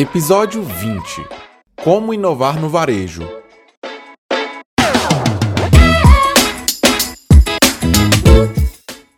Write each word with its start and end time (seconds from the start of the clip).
Episódio 0.00 0.62
20 0.62 1.26
Como 1.82 2.14
inovar 2.14 2.60
no 2.60 2.68
varejo. 2.68 3.28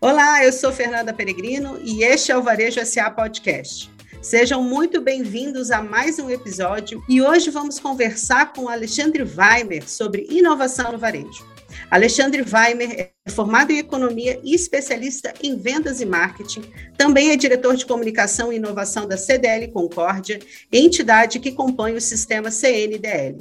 Olá, 0.01 0.43
eu 0.43 0.51
sou 0.51 0.73
Fernanda 0.73 1.13
Peregrino 1.13 1.79
e 1.85 2.03
este 2.03 2.33
é 2.33 2.39
o 2.39 2.43
Varejo 2.43 2.81
SA 2.87 3.11
Podcast. 3.11 3.91
Sejam 4.23 4.63
muito 4.63 5.03
bem-vindos 5.03 5.71
a 5.71 5.83
mais 5.83 6.19
um 6.19 6.31
episódio 6.31 7.05
e 7.07 7.21
hoje 7.21 7.51
vamos 7.51 7.79
conversar 7.79 8.55
com 8.55 8.67
Alexandre 8.67 9.23
Weimer 9.23 9.87
sobre 9.87 10.27
inovação 10.31 10.93
no 10.93 10.99
varejo. 10.99 11.50
Alexandre 11.91 12.43
Weimer 12.43 13.13
é 13.25 13.31
formado 13.31 13.71
em 13.71 13.79
economia 13.79 14.41
e 14.43 14.55
especialista 14.55 15.33
em 15.43 15.57
vendas 15.57 16.01
e 16.01 16.07
marketing. 16.07 16.63
Também 16.97 17.31
é 17.31 17.37
diretor 17.37 17.77
de 17.77 17.87
comunicação 17.87 18.53
e 18.53 18.57
inovação 18.57 19.07
da 19.07 19.17
CDL 19.17 19.69
Concórdia, 19.69 20.39
entidade 20.73 21.39
que 21.39 21.53
compõe 21.53 21.95
o 21.95 22.01
sistema 22.01 22.51
CNDL. 22.51 23.39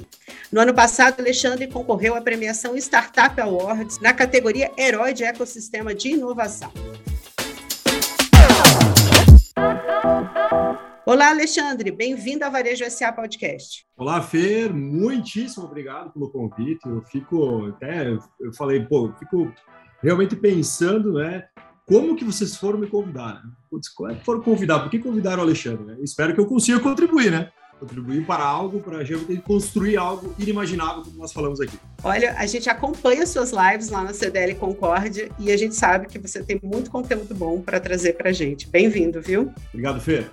No 0.50 0.60
ano 0.60 0.74
passado, 0.74 1.20
Alexandre 1.20 1.66
concorreu 1.66 2.14
à 2.14 2.20
premiação 2.20 2.76
Startup 2.76 3.40
Awards 3.40 3.98
na 4.00 4.12
categoria 4.12 4.70
Herói 4.76 5.12
de 5.12 5.24
Ecossistema 5.24 5.94
de 5.94 6.10
Inovação. 6.10 6.72
Olá, 11.06 11.30
Alexandre, 11.30 11.90
bem-vindo 11.90 12.44
ao 12.44 12.52
Varejo 12.52 12.88
SA 12.90 13.10
Podcast. 13.10 13.86
Olá, 13.96 14.20
Fer, 14.20 14.72
muitíssimo 14.72 15.64
obrigado 15.64 16.12
pelo 16.12 16.30
convite. 16.30 16.86
Eu 16.86 17.02
fico 17.02 17.66
até, 17.68 18.10
eu 18.10 18.52
falei, 18.52 18.84
pô, 18.84 19.06
eu 19.06 19.14
fico 19.14 19.50
realmente 20.02 20.36
pensando, 20.36 21.14
né, 21.14 21.44
como 21.86 22.14
que 22.14 22.24
vocês 22.24 22.54
foram 22.54 22.78
me 22.78 22.86
convidar? 22.86 23.42
Né? 23.42 23.50
Putz, 23.70 23.88
como 23.88 24.10
é 24.10 24.14
que 24.14 24.24
foram 24.24 24.42
convidar? 24.42 24.80
Por 24.80 24.90
que 24.90 24.98
convidaram 24.98 25.42
o 25.42 25.46
Alexandre? 25.46 25.84
Né? 25.84 25.96
Espero 26.02 26.34
que 26.34 26.40
eu 26.40 26.46
consiga 26.46 26.78
contribuir, 26.78 27.30
né? 27.30 27.50
Contribuir 27.80 28.26
para 28.26 28.44
algo, 28.44 28.78
para 28.80 28.98
a 28.98 29.04
gente 29.04 29.36
construir 29.38 29.96
algo 29.96 30.34
inimaginável, 30.38 31.02
como 31.02 31.16
nós 31.16 31.32
falamos 31.32 31.62
aqui. 31.62 31.78
Olha, 32.04 32.34
a 32.36 32.44
gente 32.44 32.68
acompanha 32.68 33.26
suas 33.26 33.52
lives 33.52 33.88
lá 33.88 34.04
na 34.04 34.12
CDL 34.12 34.54
Concórdia 34.56 35.30
e 35.38 35.50
a 35.50 35.56
gente 35.56 35.74
sabe 35.74 36.06
que 36.06 36.18
você 36.18 36.44
tem 36.44 36.60
muito 36.62 36.90
conteúdo 36.90 37.34
bom 37.34 37.62
para 37.62 37.80
trazer 37.80 38.12
para 38.12 38.28
a 38.28 38.32
gente. 38.32 38.68
Bem-vindo, 38.68 39.22
viu? 39.22 39.50
Obrigado, 39.72 39.98
Fer. 39.98 40.30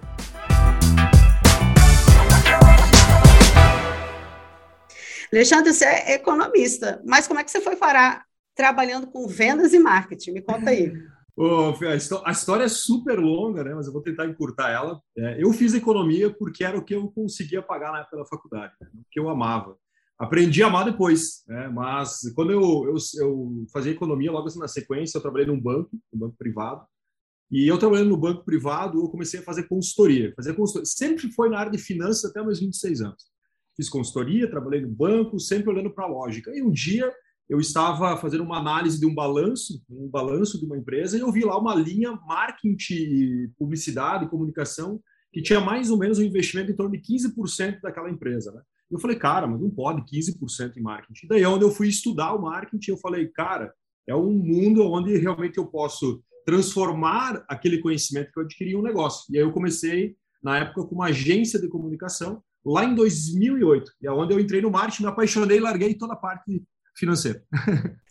Alexandre, 5.32 5.74
você 5.74 5.86
é 5.86 6.14
economista, 6.16 7.02
mas 7.06 7.28
como 7.28 7.40
é 7.40 7.44
que 7.44 7.52
você 7.52 7.62
foi 7.62 7.76
parar 7.76 8.26
trabalhando 8.56 9.08
com 9.08 9.28
vendas 9.28 9.74
e 9.74 9.80
marketing? 9.80 10.32
Me 10.32 10.42
conta 10.42 10.70
aí. 10.70 10.92
A 12.26 12.32
história 12.32 12.64
é 12.64 12.68
super 12.68 13.20
longa, 13.20 13.64
né? 13.64 13.72
mas 13.76 13.86
eu 13.86 13.94
vou 13.94 14.02
tentar 14.02 14.26
encurtar 14.26 14.72
ela. 14.72 15.00
É, 15.16 15.44
eu 15.44 15.54
fiz 15.54 15.76
economia 15.76 16.34
porque 16.34 16.64
era 16.64 16.76
o 16.76 16.84
que 16.84 16.96
eu 16.96 17.12
conseguia 17.12 17.62
pagar 17.62 17.92
na 17.92 18.00
época 18.00 18.18
da 18.18 18.26
faculdade, 18.26 18.74
né? 18.82 18.88
o 18.92 19.06
que 19.12 19.20
eu 19.20 19.30
amava. 19.30 19.78
Aprendi 20.18 20.64
a 20.64 20.68
amar 20.68 20.86
depois, 20.86 21.44
né? 21.48 21.68
mas 21.68 22.22
quando 22.34 22.52
eu, 22.52 22.86
eu, 22.86 22.96
eu 23.20 23.66
fazia 23.72 23.92
economia, 23.92 24.32
logo 24.32 24.48
assim 24.48 24.58
na 24.58 24.68
sequência, 24.68 25.16
eu 25.16 25.22
trabalhei 25.22 25.46
num 25.46 25.62
banco, 25.62 25.92
um 26.12 26.18
banco 26.18 26.36
privado, 26.36 26.84
e 27.52 27.68
eu 27.68 27.78
trabalhando 27.78 28.10
no 28.10 28.18
banco 28.18 28.44
privado, 28.44 29.00
eu 29.00 29.08
comecei 29.08 29.40
a 29.40 29.44
fazer 29.44 29.68
consultoria. 29.68 30.34
Fazer 30.36 30.56
consultoria. 30.56 30.88
Sempre 30.88 31.32
foi 31.32 31.50
na 31.50 31.60
área 31.60 31.72
de 31.72 31.78
finanças 31.78 32.32
até 32.32 32.42
meus 32.42 32.60
26 32.60 33.02
anos 33.02 33.37
fiz 33.78 33.88
consultoria, 33.88 34.50
trabalhei 34.50 34.82
no 34.82 34.90
banco, 34.90 35.40
sempre 35.40 35.70
olhando 35.70 35.92
para 35.92 36.04
a 36.04 36.10
lógica. 36.10 36.52
E 36.54 36.62
um 36.62 36.72
dia 36.72 37.14
eu 37.48 37.60
estava 37.60 38.18
fazendo 38.18 38.44
uma 38.44 38.58
análise 38.58 39.00
de 39.00 39.06
um 39.06 39.16
balanço, 39.16 39.82
um 39.90 40.10
balanço 40.10 40.60
de 40.60 40.66
uma 40.66 40.78
empresa, 40.78 41.16
e 41.16 41.22
eu 41.22 41.32
vi 41.32 41.46
lá 41.46 41.58
uma 41.58 41.74
linha 41.74 42.12
marketing, 42.28 43.54
publicidade 43.58 44.30
comunicação 44.30 45.00
que 45.32 45.42
tinha 45.42 45.62
mais 45.62 45.90
ou 45.90 45.98
menos 45.98 46.20
um 46.20 46.24
investimento 46.24 46.72
em 46.72 46.76
torno 46.76 46.92
de 46.92 47.00
15% 47.00 47.80
daquela 47.82 48.10
empresa. 48.10 48.52
Né? 48.52 48.62
Eu 48.90 49.00
falei, 49.00 49.18
cara, 49.18 49.46
mas 49.48 49.62
não 49.62 49.70
pode 49.70 50.02
15% 50.02 50.76
em 50.76 50.82
marketing. 50.82 51.28
Daí, 51.28 51.46
onde 51.46 51.64
eu 51.64 51.72
fui 51.72 51.88
estudar 51.88 52.34
o 52.34 52.42
marketing, 52.42 52.92
eu 52.92 52.98
falei, 52.98 53.28
cara, 53.28 53.72
é 54.08 54.16
um 54.16 54.32
mundo 54.32 54.84
onde 54.84 55.16
realmente 55.18 55.58
eu 55.58 55.68
posso 55.68 56.24
transformar 56.46 57.44
aquele 57.48 57.80
conhecimento 57.80 58.32
que 58.32 58.40
eu 58.40 58.44
adquiri 58.44 58.72
em 58.72 58.78
um 58.78 58.82
negócio. 58.82 59.26
E 59.30 59.38
aí 59.38 59.44
eu 59.44 59.52
comecei, 59.52 60.16
na 60.42 60.60
época, 60.60 60.86
com 60.86 60.96
uma 60.96 61.08
agência 61.08 61.60
de 61.60 61.68
comunicação, 61.68 62.42
lá 62.68 62.84
em 62.84 62.94
2008, 62.94 63.92
e 64.02 64.08
é 64.08 64.12
onde 64.12 64.34
eu 64.34 64.40
entrei 64.40 64.62
no 64.62 64.72
marketing, 64.72 65.04
me 65.04 65.10
apaixonei 65.10 65.58
e 65.58 65.62
larguei 65.62 65.94
toda 65.94 66.14
a 66.14 66.18
parte 66.18 66.64
financeira. 66.96 67.44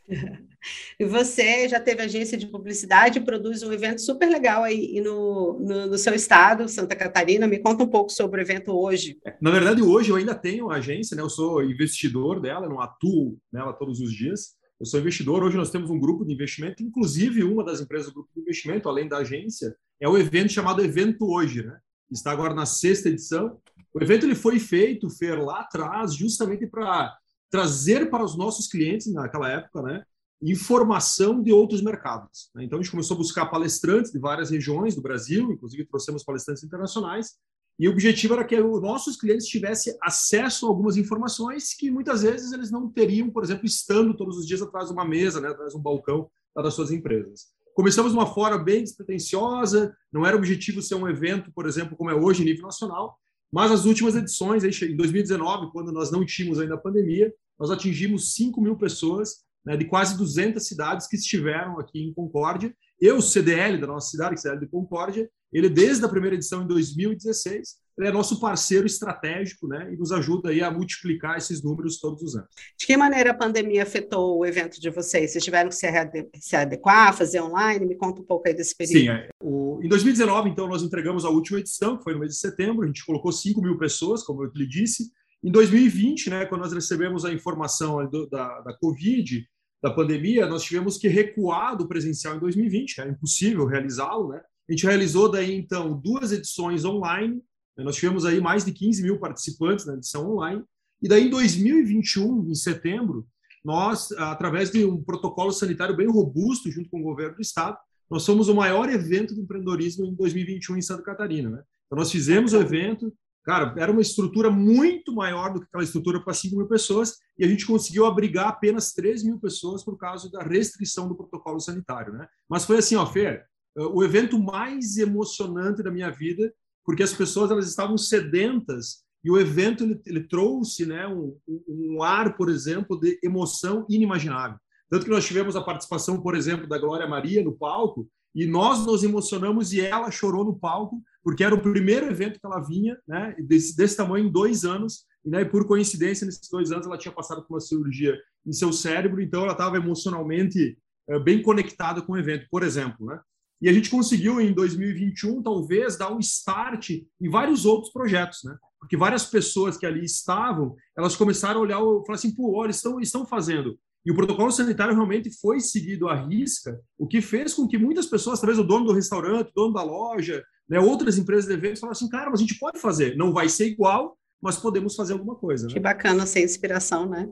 E 0.98 1.04
você 1.04 1.68
já 1.68 1.78
teve 1.78 2.02
agência 2.02 2.36
de 2.36 2.46
publicidade, 2.46 3.20
produz 3.20 3.62
um 3.62 3.72
evento 3.72 4.00
super 4.00 4.28
legal 4.28 4.64
aí 4.64 5.00
no, 5.00 5.58
no, 5.60 5.86
no, 5.86 5.98
seu 5.98 6.14
estado, 6.14 6.68
Santa 6.68 6.96
Catarina. 6.96 7.46
Me 7.46 7.58
conta 7.58 7.84
um 7.84 7.88
pouco 7.88 8.10
sobre 8.10 8.40
o 8.40 8.42
evento 8.42 8.72
hoje. 8.72 9.18
Na 9.40 9.50
verdade, 9.50 9.82
hoje 9.82 10.10
eu 10.10 10.16
ainda 10.16 10.34
tenho 10.34 10.70
agência, 10.70 11.16
né? 11.16 11.22
Eu 11.22 11.30
sou 11.30 11.62
investidor 11.62 12.40
dela, 12.40 12.68
não 12.68 12.80
atuo 12.80 13.38
nela 13.52 13.72
todos 13.72 14.00
os 14.00 14.12
dias. 14.12 14.54
Eu 14.80 14.86
sou 14.86 15.00
investidor. 15.00 15.42
Hoje 15.42 15.56
nós 15.56 15.70
temos 15.70 15.90
um 15.90 16.00
grupo 16.00 16.24
de 16.24 16.34
investimento, 16.34 16.82
inclusive 16.82 17.44
uma 17.44 17.64
das 17.64 17.80
empresas 17.80 18.08
do 18.08 18.14
grupo 18.14 18.30
de 18.34 18.40
investimento, 18.40 18.88
além 18.88 19.08
da 19.08 19.18
agência, 19.18 19.74
é 20.00 20.08
o 20.08 20.18
evento 20.18 20.52
chamado 20.52 20.82
Evento 20.82 21.26
Hoje, 21.30 21.64
né? 21.64 21.78
Está 22.10 22.30
agora 22.30 22.54
na 22.54 22.66
sexta 22.66 23.08
edição 23.08 23.58
o 23.96 24.02
evento 24.02 24.26
ele 24.26 24.34
foi 24.34 24.58
feito, 24.58 25.08
Fer, 25.08 25.42
lá 25.42 25.60
atrás, 25.60 26.14
justamente 26.14 26.66
para 26.66 27.16
trazer 27.50 28.10
para 28.10 28.22
os 28.22 28.36
nossos 28.36 28.68
clientes, 28.68 29.10
naquela 29.10 29.48
época, 29.50 29.80
né, 29.80 30.04
informação 30.42 31.42
de 31.42 31.50
outros 31.50 31.80
mercados. 31.80 32.50
Né? 32.54 32.64
Então, 32.64 32.78
a 32.78 32.82
gente 32.82 32.90
começou 32.90 33.14
a 33.14 33.18
buscar 33.18 33.46
palestrantes 33.46 34.12
de 34.12 34.18
várias 34.18 34.50
regiões 34.50 34.94
do 34.94 35.00
Brasil, 35.00 35.50
inclusive 35.50 35.86
trouxemos 35.86 36.22
palestrantes 36.22 36.62
internacionais, 36.62 37.36
e 37.78 37.88
o 37.88 37.92
objetivo 37.92 38.34
era 38.34 38.44
que 38.44 38.60
os 38.60 38.82
nossos 38.82 39.16
clientes 39.16 39.46
tivessem 39.46 39.96
acesso 40.02 40.66
a 40.66 40.68
algumas 40.68 40.98
informações 40.98 41.74
que 41.74 41.90
muitas 41.90 42.20
vezes 42.22 42.52
eles 42.52 42.70
não 42.70 42.90
teriam, 42.90 43.30
por 43.30 43.42
exemplo, 43.42 43.64
estando 43.64 44.14
todos 44.14 44.36
os 44.36 44.46
dias 44.46 44.60
atrás 44.60 44.88
de 44.88 44.92
uma 44.92 45.06
mesa, 45.06 45.40
né, 45.40 45.48
atrás 45.48 45.72
de 45.72 45.78
um 45.78 45.82
balcão 45.82 46.28
das 46.54 46.74
suas 46.74 46.90
empresas. 46.90 47.46
Começamos 47.74 48.12
de 48.12 48.18
uma 48.18 48.26
forma 48.26 48.58
bem 48.58 48.82
despretensiosa, 48.82 49.96
não 50.12 50.26
era 50.26 50.36
o 50.36 50.38
objetivo 50.38 50.82
ser 50.82 50.96
um 50.96 51.08
evento, 51.08 51.50
por 51.50 51.66
exemplo, 51.66 51.96
como 51.96 52.10
é 52.10 52.14
hoje, 52.14 52.42
em 52.42 52.44
nível 52.44 52.64
nacional, 52.64 53.18
mas 53.52 53.70
as 53.70 53.84
últimas 53.84 54.16
edições, 54.16 54.64
em 54.64 54.96
2019, 54.96 55.70
quando 55.72 55.92
nós 55.92 56.10
não 56.10 56.24
tínhamos 56.24 56.58
ainda 56.58 56.74
a 56.74 56.78
pandemia, 56.78 57.32
nós 57.58 57.70
atingimos 57.70 58.34
5 58.34 58.60
mil 58.60 58.76
pessoas 58.76 59.44
né, 59.64 59.76
de 59.76 59.84
quase 59.84 60.16
200 60.16 60.64
cidades 60.64 61.06
que 61.06 61.16
estiveram 61.16 61.78
aqui 61.78 62.00
em 62.00 62.12
Concórdia. 62.12 62.74
Eu, 63.00 63.20
CDL 63.20 63.78
da 63.78 63.86
nossa 63.86 64.10
cidade, 64.10 64.40
CDL 64.40 64.60
de 64.60 64.68
Concórdia, 64.68 65.28
ele 65.52 65.68
desde 65.68 66.04
a 66.04 66.08
primeira 66.08 66.36
edição 66.36 66.62
em 66.62 66.66
2016, 66.66 67.76
ele 67.98 68.08
é 68.08 68.12
nosso 68.12 68.38
parceiro 68.38 68.86
estratégico, 68.86 69.66
né, 69.66 69.90
e 69.92 69.96
nos 69.96 70.12
ajuda 70.12 70.50
aí 70.50 70.62
a 70.62 70.70
multiplicar 70.70 71.38
esses 71.38 71.62
números 71.62 71.98
todos 71.98 72.22
os 72.22 72.36
anos. 72.36 72.48
De 72.78 72.86
que 72.86 72.96
maneira 72.96 73.30
a 73.30 73.34
pandemia 73.34 73.82
afetou 73.82 74.38
o 74.38 74.44
evento 74.44 74.78
de 74.78 74.90
vocês? 74.90 75.32
Vocês 75.32 75.42
tiveram 75.42 75.70
que 75.70 75.76
se 75.76 76.56
adequar, 76.56 77.16
fazer 77.16 77.40
online? 77.40 77.86
Me 77.86 77.96
conta 77.96 78.20
um 78.20 78.24
pouco 78.24 78.46
aí 78.46 78.54
desse 78.54 78.76
período. 78.76 79.00
Sim, 79.00 79.08
é, 79.08 79.28
o, 79.42 79.80
em 79.82 79.88
2019, 79.88 80.50
então, 80.50 80.68
nós 80.68 80.82
entregamos 80.82 81.24
a 81.24 81.30
última 81.30 81.58
edição, 81.58 81.96
que 81.96 82.04
foi 82.04 82.12
no 82.12 82.20
mês 82.20 82.32
de 82.32 82.38
setembro, 82.38 82.84
a 82.84 82.86
gente 82.86 83.04
colocou 83.04 83.32
5 83.32 83.62
mil 83.62 83.78
pessoas, 83.78 84.22
como 84.22 84.44
eu 84.44 84.50
lhe 84.54 84.68
disse. 84.68 85.10
Em 85.42 85.50
2020, 85.50 86.28
né, 86.28 86.44
quando 86.44 86.62
nós 86.62 86.72
recebemos 86.72 87.24
a 87.24 87.32
informação 87.32 88.06
do, 88.10 88.26
da, 88.28 88.60
da 88.60 88.76
Covid, 88.76 89.46
da 89.82 89.90
pandemia, 89.90 90.46
nós 90.46 90.64
tivemos 90.64 90.98
que 90.98 91.08
recuar 91.08 91.76
do 91.76 91.88
presencial 91.88 92.36
em 92.36 92.40
2020, 92.40 93.00
era 93.00 93.10
impossível 93.10 93.66
realizá-lo, 93.66 94.28
né? 94.28 94.40
A 94.68 94.72
gente 94.72 94.86
realizou 94.86 95.30
daí, 95.30 95.54
então, 95.54 95.98
duas 95.98 96.32
edições 96.32 96.84
online, 96.84 97.42
né? 97.76 97.84
nós 97.84 97.96
tivemos 97.96 98.24
aí 98.24 98.40
mais 98.40 98.64
de 98.64 98.72
15 98.72 99.02
mil 99.02 99.18
participantes 99.18 99.86
na 99.86 99.94
edição 99.94 100.30
online, 100.30 100.62
e 101.02 101.08
daí 101.08 101.26
em 101.26 101.30
2021, 101.30 102.50
em 102.50 102.54
setembro, 102.54 103.26
nós, 103.64 104.12
através 104.12 104.70
de 104.70 104.84
um 104.84 105.02
protocolo 105.02 105.52
sanitário 105.52 105.96
bem 105.96 106.08
robusto, 106.08 106.70
junto 106.70 106.88
com 106.88 107.00
o 107.00 107.04
governo 107.04 107.36
do 107.36 107.42
estado, 107.42 107.76
nós 108.08 108.22
somos 108.22 108.48
o 108.48 108.54
maior 108.54 108.88
evento 108.88 109.34
de 109.34 109.40
empreendedorismo 109.40 110.06
em 110.06 110.14
2021 110.14 110.76
em 110.76 110.82
Santa 110.82 111.02
Catarina, 111.02 111.50
né? 111.50 111.62
Então, 111.86 111.98
nós 111.98 112.10
fizemos 112.10 112.52
o 112.52 112.60
evento, 112.60 113.12
Cara, 113.46 113.72
era 113.78 113.92
uma 113.92 114.00
estrutura 114.00 114.50
muito 114.50 115.14
maior 115.14 115.52
do 115.52 115.60
que 115.60 115.66
aquela 115.66 115.84
estrutura 115.84 116.20
para 116.20 116.34
5 116.34 116.56
mil 116.56 116.66
pessoas 116.66 117.18
e 117.38 117.44
a 117.44 117.48
gente 117.48 117.64
conseguiu 117.64 118.04
abrigar 118.04 118.48
apenas 118.48 118.92
3 118.92 119.22
mil 119.22 119.38
pessoas 119.38 119.84
por 119.84 119.96
causa 119.96 120.28
da 120.28 120.42
restrição 120.42 121.06
do 121.06 121.14
protocolo 121.14 121.60
sanitário, 121.60 122.12
né? 122.12 122.26
Mas 122.48 122.64
foi 122.64 122.78
assim, 122.78 122.96
ó, 122.96 123.06
Fer, 123.06 123.46
o 123.76 124.02
evento 124.02 124.38
mais 124.38 124.96
emocionante 124.96 125.82
da 125.82 125.90
minha 125.90 126.10
vida, 126.10 126.52
porque 126.84 127.02
as 127.02 127.12
pessoas 127.12 127.50
elas 127.50 127.68
estavam 127.68 127.98
sedentas 127.98 129.04
e 129.24 129.30
o 129.30 129.38
evento 129.38 129.84
ele, 129.84 130.00
ele 130.06 130.20
trouxe, 130.20 130.86
né, 130.86 131.06
um, 131.08 131.36
um 131.68 132.02
ar, 132.02 132.36
por 132.36 132.48
exemplo, 132.48 132.98
de 132.98 133.18
emoção 133.22 133.84
inimaginável. 133.88 134.58
Tanto 134.88 135.04
que 135.04 135.10
nós 135.10 135.26
tivemos 135.26 135.56
a 135.56 135.62
participação, 135.62 136.20
por 136.22 136.36
exemplo, 136.36 136.68
da 136.68 136.78
Glória 136.78 137.08
Maria 137.08 137.42
no 137.42 137.52
palco, 137.52 138.08
e 138.34 138.46
nós 138.46 138.84
nos 138.86 139.02
emocionamos 139.02 139.72
e 139.72 139.80
ela 139.80 140.10
chorou 140.10 140.44
no 140.44 140.54
palco, 140.54 141.02
porque 141.24 141.42
era 141.42 141.54
o 141.54 141.60
primeiro 141.60 142.06
evento 142.06 142.38
que 142.38 142.46
ela 142.46 142.60
vinha, 142.60 142.96
né, 143.08 143.34
desse, 143.40 143.76
desse 143.76 143.96
tamanho 143.96 144.28
em 144.28 144.30
dois 144.30 144.64
anos, 144.64 145.04
e 145.24 145.30
né, 145.30 145.44
por 145.44 145.66
coincidência, 145.66 146.24
nesses 146.24 146.48
dois 146.48 146.70
anos, 146.70 146.86
ela 146.86 146.98
tinha 146.98 147.12
passado 147.12 147.42
por 147.42 147.54
uma 147.54 147.60
cirurgia 147.60 148.16
em 148.46 148.52
seu 148.52 148.72
cérebro, 148.72 149.20
então 149.20 149.42
ela 149.42 149.52
estava 149.52 149.76
emocionalmente 149.76 150.78
é, 151.08 151.18
bem 151.18 151.42
conectada 151.42 152.00
com 152.00 152.12
o 152.12 152.18
evento, 152.18 152.46
por 152.48 152.62
exemplo. 152.62 153.06
Né? 153.06 153.18
E 153.60 153.68
a 153.68 153.72
gente 153.72 153.90
conseguiu, 153.90 154.40
em 154.40 154.52
2021, 154.52 155.42
talvez, 155.42 155.96
dar 155.96 156.12
um 156.12 156.18
start 156.18 156.90
em 156.90 157.30
vários 157.30 157.64
outros 157.64 157.92
projetos. 157.92 158.40
Né? 158.44 158.54
porque 158.86 158.96
várias 158.96 159.24
pessoas 159.24 159.76
que 159.76 159.84
ali 159.84 160.04
estavam, 160.04 160.76
elas 160.96 161.16
começaram 161.16 161.58
a 161.58 161.62
olhar 161.62 161.78
e 161.78 162.06
falar 162.06 162.14
assim, 162.14 162.32
pô, 162.32 162.56
olha, 162.56 162.70
estão, 162.70 163.00
estão 163.00 163.26
fazendo. 163.26 163.76
E 164.04 164.12
o 164.12 164.14
protocolo 164.14 164.52
sanitário 164.52 164.94
realmente 164.94 165.28
foi 165.40 165.58
seguido 165.58 166.08
à 166.08 166.14
risca, 166.14 166.80
o 166.96 167.06
que 167.06 167.20
fez 167.20 167.52
com 167.52 167.66
que 167.66 167.76
muitas 167.76 168.06
pessoas, 168.06 168.38
talvez 168.38 168.58
o 168.58 168.64
dono 168.64 168.86
do 168.86 168.92
restaurante, 168.92 169.48
o 169.48 169.54
dono 169.54 169.74
da 169.74 169.82
loja, 169.82 170.44
né, 170.68 170.78
outras 170.78 171.18
empresas 171.18 171.46
de 171.46 171.54
eventos, 171.54 171.80
falaram 171.80 171.96
assim, 171.96 172.08
cara, 172.08 172.30
mas 172.30 172.38
a 172.38 172.42
gente 172.42 172.58
pode 172.58 172.78
fazer, 172.78 173.16
não 173.16 173.32
vai 173.32 173.48
ser 173.48 173.66
igual, 173.66 174.16
mas 174.40 174.56
podemos 174.56 174.94
fazer 174.94 175.14
alguma 175.14 175.34
coisa. 175.34 175.66
Né? 175.66 175.72
Que 175.72 175.80
bacana 175.80 176.24
ser 176.24 176.44
inspiração, 176.44 177.08
né? 177.08 177.28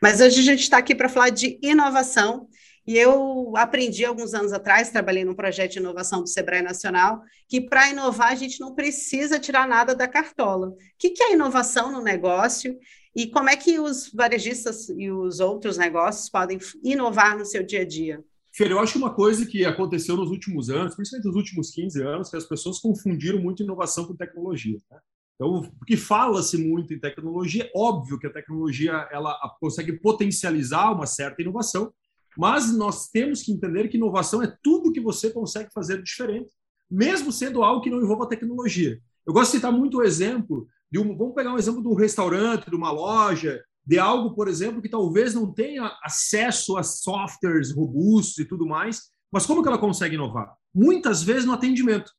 Mas 0.00 0.20
hoje 0.20 0.38
a 0.38 0.44
gente 0.44 0.60
está 0.60 0.78
aqui 0.78 0.94
para 0.94 1.08
falar 1.08 1.30
de 1.30 1.58
inovação 1.60 2.46
e 2.88 2.96
eu 2.96 3.52
aprendi 3.54 4.02
alguns 4.02 4.32
anos 4.32 4.50
atrás, 4.50 4.88
trabalhei 4.88 5.22
num 5.22 5.34
projeto 5.34 5.72
de 5.72 5.78
inovação 5.78 6.22
do 6.22 6.26
Sebrae 6.26 6.62
Nacional, 6.62 7.20
que 7.46 7.60
para 7.60 7.90
inovar 7.90 8.32
a 8.32 8.34
gente 8.34 8.58
não 8.60 8.74
precisa 8.74 9.38
tirar 9.38 9.68
nada 9.68 9.94
da 9.94 10.08
cartola. 10.08 10.68
O 10.68 10.76
que, 10.98 11.10
que 11.10 11.22
é 11.22 11.34
inovação 11.34 11.92
no 11.92 12.00
negócio 12.00 12.78
e 13.14 13.26
como 13.26 13.50
é 13.50 13.56
que 13.56 13.78
os 13.78 14.10
varejistas 14.10 14.88
e 14.88 15.10
os 15.10 15.38
outros 15.38 15.76
negócios 15.76 16.30
podem 16.30 16.58
inovar 16.82 17.36
no 17.36 17.44
seu 17.44 17.62
dia 17.62 17.82
a 17.82 17.84
dia? 17.84 18.24
Fer, 18.54 18.70
eu 18.70 18.80
acho 18.80 18.96
uma 18.96 19.12
coisa 19.12 19.44
que 19.44 19.66
aconteceu 19.66 20.16
nos 20.16 20.30
últimos 20.30 20.70
anos, 20.70 20.94
principalmente 20.94 21.26
nos 21.26 21.36
últimos 21.36 21.70
15 21.70 22.02
anos, 22.02 22.30
que 22.30 22.38
as 22.38 22.46
pessoas 22.46 22.78
confundiram 22.78 23.38
muito 23.38 23.62
inovação 23.62 24.06
com 24.06 24.16
tecnologia. 24.16 24.78
Né? 24.90 24.98
Então, 25.34 25.60
porque 25.78 25.94
fala-se 25.94 26.56
muito 26.56 26.94
em 26.94 26.98
tecnologia, 26.98 27.70
óbvio 27.76 28.18
que 28.18 28.26
a 28.26 28.32
tecnologia 28.32 29.06
ela 29.12 29.38
consegue 29.60 29.92
potencializar 30.00 30.90
uma 30.90 31.04
certa 31.04 31.42
inovação, 31.42 31.92
mas 32.38 32.72
nós 32.72 33.08
temos 33.08 33.42
que 33.42 33.50
entender 33.50 33.88
que 33.88 33.96
inovação 33.96 34.40
é 34.40 34.56
tudo 34.62 34.92
que 34.92 35.00
você 35.00 35.28
consegue 35.28 35.72
fazer 35.72 36.00
diferente, 36.00 36.54
mesmo 36.88 37.32
sendo 37.32 37.64
algo 37.64 37.82
que 37.82 37.90
não 37.90 38.00
envolva 38.00 38.28
tecnologia. 38.28 39.00
Eu 39.26 39.32
gosto 39.32 39.50
de 39.50 39.56
citar 39.56 39.72
muito 39.72 39.98
o 39.98 40.04
exemplo 40.04 40.68
de 40.90 41.00
um, 41.00 41.18
vamos 41.18 41.34
pegar 41.34 41.52
um 41.52 41.58
exemplo 41.58 41.82
de 41.82 41.88
um 41.88 41.94
restaurante, 41.94 42.70
de 42.70 42.76
uma 42.76 42.92
loja, 42.92 43.60
de 43.84 43.98
algo, 43.98 44.36
por 44.36 44.46
exemplo, 44.46 44.80
que 44.80 44.88
talvez 44.88 45.34
não 45.34 45.52
tenha 45.52 45.92
acesso 46.00 46.76
a 46.76 46.84
softwares 46.84 47.74
robustos 47.74 48.38
e 48.38 48.44
tudo 48.44 48.64
mais, 48.64 49.10
mas 49.32 49.44
como 49.44 49.60
que 49.60 49.68
ela 49.68 49.76
consegue 49.76 50.14
inovar? 50.14 50.54
Muitas 50.72 51.24
vezes 51.24 51.44
no 51.44 51.52
atendimento. 51.52 52.12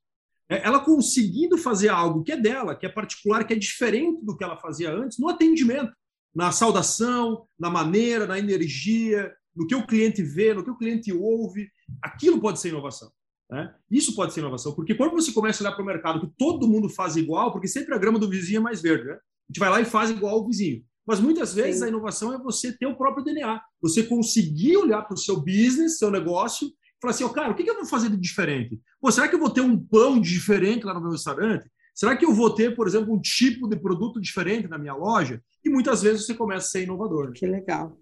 É, 0.49 0.67
ela 0.67 0.81
conseguindo 0.81 1.57
fazer 1.57 1.87
algo 1.87 2.23
que 2.23 2.33
é 2.33 2.37
dela, 2.37 2.75
que 2.75 2.85
é 2.85 2.89
particular, 2.89 3.45
que 3.45 3.53
é 3.53 3.57
diferente 3.57 4.25
do 4.25 4.35
que 4.35 4.43
ela 4.43 4.57
fazia 4.57 4.91
antes, 4.91 5.17
no 5.17 5.29
atendimento, 5.29 5.93
na 6.35 6.51
saudação, 6.51 7.45
na 7.57 7.69
maneira, 7.69 8.27
na 8.27 8.37
energia, 8.37 9.33
no 9.55 9.67
que 9.67 9.75
o 9.75 9.85
cliente 9.85 10.21
vê, 10.21 10.53
no 10.53 10.63
que 10.63 10.71
o 10.71 10.77
cliente 10.77 11.11
ouve, 11.11 11.69
aquilo 12.01 12.39
pode 12.39 12.59
ser 12.59 12.69
inovação. 12.69 13.11
Né? 13.49 13.73
Isso 13.89 14.15
pode 14.15 14.33
ser 14.33 14.41
inovação, 14.41 14.73
porque 14.73 14.93
quando 14.93 15.11
você 15.11 15.31
começa 15.31 15.63
a 15.63 15.67
olhar 15.67 15.75
para 15.75 15.83
o 15.83 15.85
mercado 15.85 16.19
que 16.19 16.33
todo 16.37 16.67
mundo 16.67 16.87
faz 16.87 17.15
igual, 17.15 17.51
porque 17.51 17.67
sempre 17.67 17.95
a 17.95 17.97
grama 17.97 18.19
do 18.19 18.29
vizinho 18.29 18.59
é 18.59 18.61
mais 18.61 18.81
verde, 18.81 19.05
né? 19.05 19.13
a 19.13 19.17
gente 19.49 19.59
vai 19.59 19.69
lá 19.69 19.81
e 19.81 19.85
faz 19.85 20.11
igual 20.11 20.35
ao 20.35 20.45
vizinho. 20.45 20.83
Mas 21.05 21.19
muitas 21.19 21.55
vezes 21.55 21.79
Sim. 21.79 21.85
a 21.85 21.87
inovação 21.87 22.31
é 22.31 22.37
você 22.37 22.71
ter 22.71 22.85
o 22.85 22.95
próprio 22.95 23.23
DNA, 23.23 23.59
você 23.81 24.03
conseguir 24.03 24.77
olhar 24.77 25.01
para 25.01 25.15
o 25.15 25.17
seu 25.17 25.37
business, 25.37 25.97
seu 25.97 26.11
negócio, 26.11 26.67
e 26.67 27.01
falar 27.01 27.11
assim: 27.11 27.23
oh, 27.23 27.31
cara, 27.31 27.51
o 27.51 27.55
que 27.55 27.67
eu 27.67 27.73
vou 27.73 27.85
fazer 27.85 28.11
de 28.11 28.17
diferente? 28.17 28.79
Pô, 29.01 29.11
será 29.11 29.27
que 29.27 29.33
eu 29.33 29.39
vou 29.39 29.49
ter 29.49 29.61
um 29.61 29.75
pão 29.75 30.21
diferente 30.21 30.85
lá 30.85 30.93
no 30.93 31.01
meu 31.01 31.09
restaurante? 31.09 31.67
Será 31.95 32.15
que 32.15 32.23
eu 32.23 32.31
vou 32.31 32.53
ter, 32.53 32.75
por 32.75 32.87
exemplo, 32.87 33.11
um 33.11 33.19
tipo 33.19 33.67
de 33.67 33.75
produto 33.75 34.21
diferente 34.21 34.67
na 34.67 34.77
minha 34.77 34.93
loja? 34.93 35.41
E 35.65 35.69
muitas 35.69 36.03
vezes 36.03 36.25
você 36.27 36.35
começa 36.35 36.67
a 36.67 36.69
ser 36.69 36.83
inovador. 36.83 37.33
Que 37.33 37.47
legal. 37.47 37.97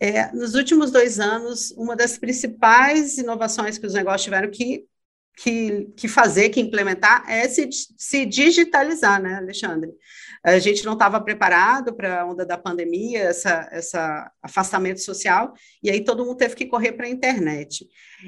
É, 0.00 0.32
nos 0.32 0.54
últimos 0.54 0.90
dois 0.90 1.20
anos, 1.20 1.70
uma 1.72 1.94
das 1.94 2.18
principais 2.18 3.18
inovações 3.18 3.78
que 3.78 3.86
os 3.86 3.94
negócios 3.94 4.24
tiveram 4.24 4.50
que, 4.50 4.84
que, 5.36 5.88
que 5.96 6.08
fazer, 6.08 6.50
que 6.50 6.60
implementar, 6.60 7.24
é 7.28 7.48
se, 7.48 7.68
se 7.96 8.26
digitalizar, 8.26 9.22
né, 9.22 9.36
Alexandre? 9.36 9.92
A 10.42 10.58
gente 10.58 10.84
não 10.84 10.92
estava 10.92 11.20
preparado 11.20 11.94
para 11.94 12.20
a 12.20 12.26
onda 12.26 12.44
da 12.44 12.58
pandemia, 12.58 13.20
essa, 13.20 13.68
essa 13.72 14.30
afastamento 14.42 15.00
social, 15.00 15.54
e 15.82 15.90
aí 15.90 16.04
todo 16.04 16.24
mundo 16.24 16.36
teve 16.36 16.54
que 16.54 16.66
correr 16.66 16.92
para 16.92 17.06
a 17.06 17.10
internet. 17.10 17.86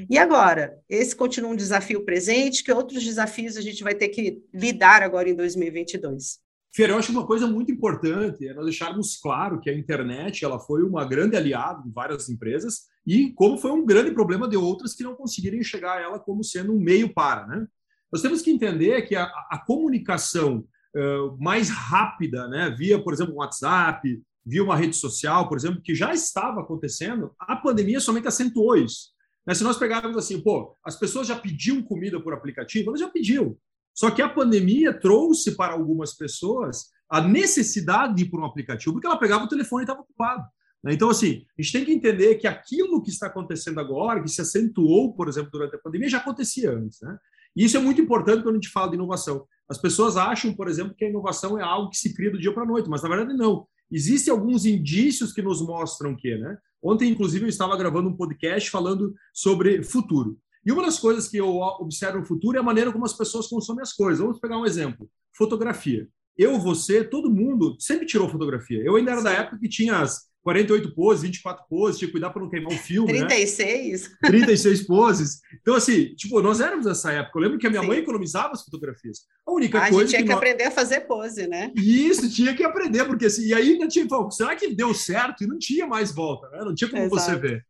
E 0.09 0.17
agora, 0.17 0.79
esse 0.89 1.15
continua 1.15 1.51
um 1.51 1.57
desafio 1.57 2.05
presente, 2.05 2.65
que 2.65 2.73
outros 2.73 3.05
desafios 3.05 3.57
a 3.57 3.61
gente 3.61 3.83
vai 3.83 3.95
ter 3.95 4.09
que 4.09 4.43
lidar 4.55 5.03
agora 5.03 5.29
em 5.29 5.35
2022? 5.35 6.46
Fer, 6.77 6.91
eu 6.91 6.99
acho 6.99 7.11
uma 7.11 7.27
coisa 7.27 7.47
muito 7.47 7.73
importante 7.73 8.47
é 8.47 8.53
nós 8.53 8.67
deixarmos 8.67 9.17
claro 9.17 9.59
que 9.59 9.71
a 9.71 9.75
internet 9.75 10.45
ela 10.45 10.61
foi 10.61 10.83
uma 10.83 11.07
grande 11.07 11.35
aliada 11.35 11.83
de 11.83 11.91
várias 11.91 12.29
empresas 12.29 12.83
e 13.07 13.33
como 13.33 13.57
foi 13.57 13.71
um 13.71 13.87
grande 13.87 14.11
problema 14.11 14.47
de 14.47 14.59
outras 14.59 14.93
que 14.93 15.03
não 15.03 15.15
conseguirem 15.15 15.63
chegar 15.63 15.97
a 15.97 16.03
ela 16.03 16.19
como 16.19 16.45
sendo 16.45 16.75
um 16.75 16.79
meio 16.79 17.15
para. 17.15 17.47
Né? 17.47 17.67
Nós 18.13 18.21
temos 18.21 18.43
que 18.43 18.51
entender 18.51 19.01
que 19.09 19.17
a, 19.17 19.25
a 19.25 19.59
comunicação 19.67 20.67
uh, 20.95 21.43
mais 21.43 21.71
rápida, 21.71 22.47
né, 22.47 22.69
via, 22.77 23.03
por 23.03 23.15
exemplo, 23.15 23.33
um 23.33 23.39
WhatsApp, 23.39 24.23
via 24.45 24.63
uma 24.63 24.77
rede 24.77 24.97
social, 24.97 25.49
por 25.49 25.57
exemplo, 25.57 25.81
que 25.81 25.95
já 25.95 26.13
estava 26.13 26.61
acontecendo, 26.61 27.33
a 27.41 27.57
pandemia 27.57 28.01
somente 28.01 28.29
acentuou 28.29 28.77
isso. 28.77 29.17
Se 29.55 29.65
nós 29.65 29.79
pegarmos 29.79 30.19
assim, 30.19 30.43
pô, 30.43 30.77
as 30.85 30.99
pessoas 30.99 31.27
já 31.27 31.37
pediam 31.37 31.81
comida 31.81 32.21
por 32.21 32.35
aplicativo, 32.35 32.91
elas 32.91 33.01
já 33.01 33.09
pediam. 33.09 33.57
Só 33.97 34.11
que 34.11 34.21
a 34.21 34.29
pandemia 34.29 34.93
trouxe 34.93 35.57
para 35.57 35.73
algumas 35.73 36.15
pessoas 36.15 36.91
a 37.09 37.21
necessidade 37.21 38.15
de 38.15 38.25
ir 38.25 38.31
por 38.31 38.41
um 38.41 38.45
aplicativo, 38.45 38.93
porque 38.93 39.07
ela 39.07 39.19
pegava 39.19 39.45
o 39.45 39.49
telefone 39.49 39.83
e 39.83 39.85
estava 39.85 40.01
ocupado. 40.01 40.45
Né? 40.85 40.93
Então, 40.93 41.09
assim, 41.09 41.45
a 41.59 41.63
gente 41.63 41.73
tem 41.73 41.85
que 41.85 41.93
entender 41.93 42.35
que 42.35 42.47
aquilo 42.47 43.03
que 43.03 43.11
está 43.11 43.29
acontecendo 43.29 43.81
agora, 43.81 44.23
que 44.23 44.29
se 44.29 44.41
acentuou, 44.41 45.15
por 45.15 45.29
exemplo, 45.29 45.51
durante 45.51 45.77
a 45.77 45.79
pandemia, 45.79 46.09
já 46.09 46.19
acontecia 46.19 46.73
antes. 46.73 47.01
Né? 47.01 47.17
E 47.57 47.65
isso 47.65 47.77
é 47.77 47.81
muito 47.81 48.01
importante 48.01 48.43
quando 48.43 48.57
a 48.57 48.59
gente 48.59 48.69
fala 48.69 48.91
de 48.91 48.97
inovação. 48.97 49.47
As 49.69 49.79
pessoas 49.79 50.17
acham, 50.17 50.53
por 50.55 50.69
exemplo, 50.69 50.95
que 50.95 51.05
a 51.05 51.09
inovação 51.09 51.59
é 51.59 51.63
algo 51.63 51.91
que 51.91 51.97
se 51.97 52.15
cria 52.15 52.31
do 52.31 52.39
dia 52.39 52.53
para 52.53 52.65
a 52.65 52.67
noite, 52.67 52.91
mas 52.91 53.03
na 53.03 53.09
verdade 53.09 53.35
não. 53.35 53.67
Existem 53.91 54.33
alguns 54.33 54.67
indícios 54.67 55.33
que 55.33 55.41
nos 55.41 55.63
mostram 55.63 56.15
que, 56.15 56.37
né? 56.37 56.59
Ontem, 56.83 57.09
inclusive, 57.09 57.45
eu 57.45 57.49
estava 57.49 57.77
gravando 57.77 58.09
um 58.09 58.17
podcast 58.17 58.71
falando 58.71 59.15
sobre 59.33 59.83
futuro. 59.83 60.39
E 60.67 60.73
uma 60.73 60.83
das 60.83 60.99
coisas 60.99 61.29
que 61.29 61.37
eu 61.37 61.59
observo 61.59 62.19
no 62.19 62.27
futuro 62.27 62.57
é 62.57 62.61
a 62.61 62.65
maneira 62.65 62.91
como 62.91 63.05
as 63.05 63.13
pessoas 63.13 63.47
consomem 63.47 63.83
as 63.83 63.93
coisas. 63.93 64.19
Vamos 64.19 64.41
pegar 64.41 64.59
um 64.59 64.67
exemplo: 64.67 65.09
fotografia. 65.33 66.09
Eu, 66.37 66.59
você, 66.59 67.05
todo 67.05 67.31
mundo 67.31 67.77
sempre 67.79 68.05
tirou 68.05 68.29
fotografia. 68.29 68.83
Eu 68.85 68.97
ainda 68.97 69.13
era 69.13 69.23
da 69.23 69.31
época 69.31 69.59
que 69.59 69.69
tinha 69.69 70.01
as 70.01 70.27
48 70.43 70.95
poses, 70.95 71.23
24 71.23 71.65
poses, 71.69 71.99
tinha 71.99 72.07
que 72.09 72.13
cuidar 72.13 72.31
para 72.31 72.43
não 72.43 72.51
queimar 72.51 72.73
o 72.73 72.79
filme. 72.79 73.09
36? 73.09 74.11
Né? 74.11 74.17
36 74.27 74.83
poses. 74.87 75.41
Então, 75.61 75.75
assim, 75.75 76.15
tipo, 76.15 76.41
nós 76.43 76.61
éramos 76.61 76.85
nessa 76.85 77.11
época. 77.11 77.39
Eu 77.39 77.43
lembro 77.43 77.59
que 77.59 77.67
a 77.67 77.71
minha 77.71 77.83
Sim. 77.83 77.89
mãe 77.89 77.99
economizava 77.99 78.53
as 78.53 78.63
fotografias. 78.63 79.21
A 79.47 79.53
única 79.53 79.79
a 79.79 79.89
coisa. 79.89 79.97
A 79.97 80.01
gente 80.03 80.11
tinha 80.11 80.23
que, 80.23 80.29
que 80.29 80.33
aprender 80.33 80.65
a 80.65 80.71
fazer 80.71 81.01
pose, 81.01 81.47
né? 81.47 81.73
Isso, 81.75 82.31
tinha 82.31 82.55
que 82.55 82.63
aprender, 82.63 83.05
porque 83.07 83.27
assim, 83.27 83.47
e 83.47 83.55
aí 83.55 83.73
ainda 83.73 83.89
tinha. 83.89 84.07
Será 84.31 84.55
que 84.55 84.75
deu 84.75 84.93
certo? 84.93 85.43
E 85.43 85.47
não 85.47 85.59
tinha 85.59 85.87
mais 85.87 86.13
volta, 86.13 86.49
né? 86.51 86.65
Não 86.65 86.75
tinha 86.75 86.91
como 86.91 87.03
Exato. 87.03 87.23
você 87.23 87.37
ver. 87.37 87.67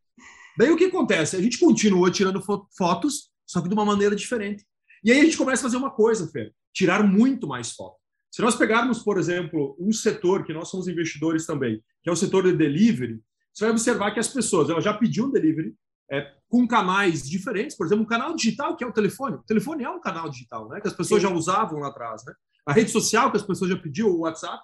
Daí 0.57 0.71
o 0.71 0.77
que 0.77 0.85
acontece? 0.85 1.37
A 1.37 1.43
gente 1.43 1.59
continua 1.59 2.11
tirando 2.11 2.43
fotos, 2.77 3.31
só 3.47 3.61
que 3.61 3.69
de 3.69 3.75
uma 3.75 3.85
maneira 3.85 4.17
diferente. 4.17 4.65
E 5.05 5.13
aí 5.13 5.21
a 5.21 5.25
gente 5.25 5.37
começa 5.37 5.63
a 5.63 5.69
fazer 5.69 5.77
uma 5.77 5.91
coisa, 5.91 6.27
Fê, 6.29 6.53
tirar 6.73 7.03
muito 7.03 7.47
mais 7.47 7.73
fotos. 7.73 8.01
Se 8.31 8.43
nós 8.43 8.57
pegarmos, 8.57 9.03
por 9.03 9.19
exemplo, 9.19 9.77
um 9.79 9.93
setor 9.93 10.45
que 10.45 10.53
nós 10.53 10.69
somos 10.69 10.89
investidores 10.89 11.47
também, 11.47 11.83
que 12.03 12.09
é 12.09 12.13
o 12.13 12.17
setor 12.17 12.45
de 12.45 12.57
delivery, 12.57 13.21
você 13.53 13.65
vai 13.65 13.71
observar 13.71 14.13
que 14.13 14.21
as 14.21 14.29
pessoas 14.29 14.69
elas 14.69 14.85
já 14.85 14.93
pediam 14.93 15.31
delivery 15.31 15.75
é, 16.11 16.33
com 16.49 16.67
canais 16.67 17.29
diferentes, 17.29 17.77
por 17.77 17.87
exemplo, 17.87 18.05
um 18.05 18.09
canal 18.09 18.35
digital 18.35 18.77
que 18.77 18.85
é 18.85 18.87
o 18.87 18.93
telefone. 18.93 19.37
O 19.37 19.45
telefone 19.45 19.85
é 19.85 19.91
um 19.91 20.01
canal 20.01 20.29
digital, 20.29 20.69
né? 20.69 20.81
Que 20.81 20.89
as 20.89 20.95
pessoas 20.95 21.23
Sim. 21.23 21.29
já 21.29 21.35
usavam 21.35 21.81
lá 21.81 21.89
atrás, 21.89 22.25
né? 22.27 22.33
A 22.67 22.73
rede 22.73 22.91
social 22.91 23.31
que 23.31 23.37
as 23.37 23.43
pessoas 23.43 23.71
já 23.71 23.77
pediam, 23.77 24.09
o 24.09 24.21
WhatsApp, 24.21 24.63